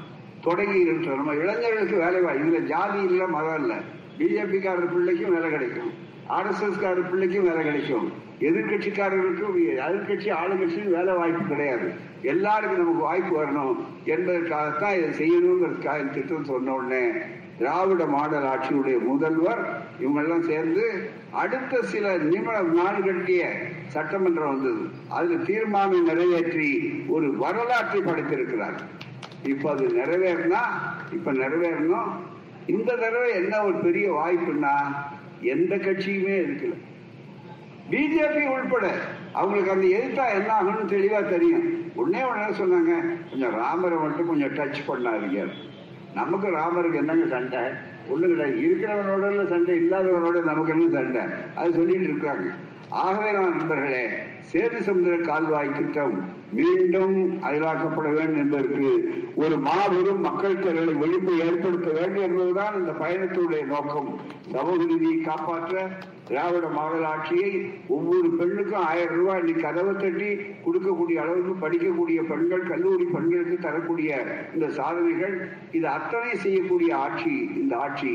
[0.43, 3.75] தொடங்கி இருக்கிற நம்ம இளைஞர்களுக்கு வேலை இதுல ஜாதி இல்ல மதம் இல்ல.
[4.19, 5.91] பிஜேபி காரர் பிள்ளைக்கும் வேலை கிடைக்கும்.
[6.29, 8.13] ஆர்எஸ்எஸ் காரர் பிள்ளைக்கும் வேலை கிடைக்கும்.
[8.41, 11.93] எதிர்கட்சிக்காரர்களுக்கும் எதிர்கட்சி ஆளுங்கட்சியும் வேலை வாய்ப்பு கிடையாது.
[12.23, 17.11] எல்லாருக்கும் நமக்கு வாய்ப்பு வரணும் என்பதற்காகத்தான் இதை செய்யணுங்கிறதுக்காக திட்டம் சொன்ன உடனே
[17.59, 19.63] திராவிட மாடல் ஆட்சியுடைய முதல்வர்
[20.01, 20.85] இவங்கெல்லாம் சேர்ந்து
[21.31, 23.43] அடுத்த சில நிமிட நாள்கட்டிய
[23.87, 24.85] சட்டமன்றம் வந்தது.
[25.09, 26.71] அதுல தீர்மானம் நிறைவேற்றி
[27.09, 28.79] ஒரு வரலாற்றை படைத்திருக்கிறார்.
[29.45, 30.63] இப்ப அது நிறைவேறினா
[31.13, 32.11] இப்ப நிறைவேறணும்.
[32.67, 34.75] இந்த தடவை என்ன ஒரு பெரிய வாய்ப்புன்னா
[35.41, 36.75] எந்த கட்சியுமே இருக்கல
[37.91, 38.87] பிஜேபி உள்பட
[39.33, 41.67] அவங்களுக்கு அந்த எதிர்த்தா என்ன ஆகும்னு தெளிவா தெரியும்.
[41.95, 42.93] உடனே உடனே சொன்னாங்க
[43.31, 45.43] கொஞ்சம் ராமரை மட்டும் கொஞ்சம் டச் பண்ணாதீங்க.
[46.15, 47.59] நமக்கு ராமருக்கு என்னங்க சண்டை?
[48.11, 51.21] ஒண்ணு கிடையாது இருக்கிறவனோட சண்டை இல்லாதவனோட நமக்கு என்ன சண்டை?
[51.55, 52.51] அது சொல்லிட்டு இருக்காங்க.
[52.89, 54.19] ஆகவே நான் நண்பர்களே
[54.51, 56.15] சேது சமுதிர கால்வாய் திட்டம்
[56.59, 57.15] மீண்டும்
[57.47, 58.91] அயலாக்கப்பட வேண்டும் என்பதற்கு
[59.43, 64.11] ஒரு மாபெரும் மக்கள் திரளை விழிப்பு ஏற்படுத்த வேண்டும் என்பதுதான் இந்த பயணத்துடைய நோக்கம்.
[64.53, 65.87] சமூக நிதியை காப்பாற்ற
[66.29, 67.51] திராவிட மாடல் ஆட்சியை
[67.97, 70.31] ஒவ்வொரு பெண்ணுக்கும் ஆயிரம் ரூபாய் இன்னைக்கு கதவை தட்டி
[70.67, 74.11] கொடுக்கக்கூடிய அளவுக்கு படிக்கக்கூடிய பெண்கள் கல்லூரி பெண்களுக்கு தரக்கூடிய
[74.55, 75.37] இந்த சாதனைகள்
[75.79, 78.15] இது அத்தனை செய்யக்கூடிய ஆட்சி இந்த ஆட்சி.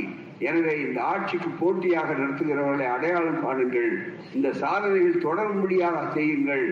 [0.50, 3.90] எனவே இந்த ஆட்சிக்கு போட்டியாக நடத்துகிறவர்களை அடையாளம் காணுங்கள்.
[4.38, 6.66] இந்த சாதனைகள் தொடரும்படியாக செய்யுங்கள்.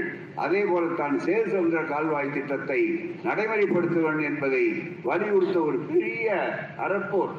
[0.46, 2.82] அதே போலத்தான் சேது சமுதிர கால்வாய் திட்டத்தை
[3.28, 4.66] நடைமுறைப்படுத்த வேண்டும் என்பதை
[5.04, 6.28] வலியுறுத்த ஒரு பெரிய
[6.88, 7.36] அறப்போர்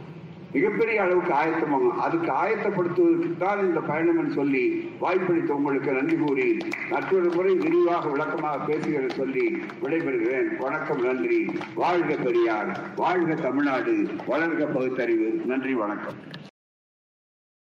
[0.52, 4.62] மிகப்பெரிய அளவுக்கு ஆயத்தமாகும் அதுக்கு ஆயத்தப்படுத்துவதற்கு தான் இந்த பயணம் சொல்லி
[5.02, 6.48] வாய்ப்பளித்த உங்களுக்கு நன்றி கூறி
[6.90, 9.46] மற்றொரு முறை விரிவாக விளக்கமாக பேசுகிறேன் சொல்லி
[9.82, 10.50] விடைபெறுகிறேன்.
[10.64, 11.40] வணக்கம் நன்றி.
[11.74, 12.72] வாழ்க பெரியார்.
[12.96, 13.96] வாழ்க தமிழ்நாடு.
[14.28, 15.30] வளர்க பகுத்தறிவு.
[15.46, 16.20] நன்றி வணக்கம்.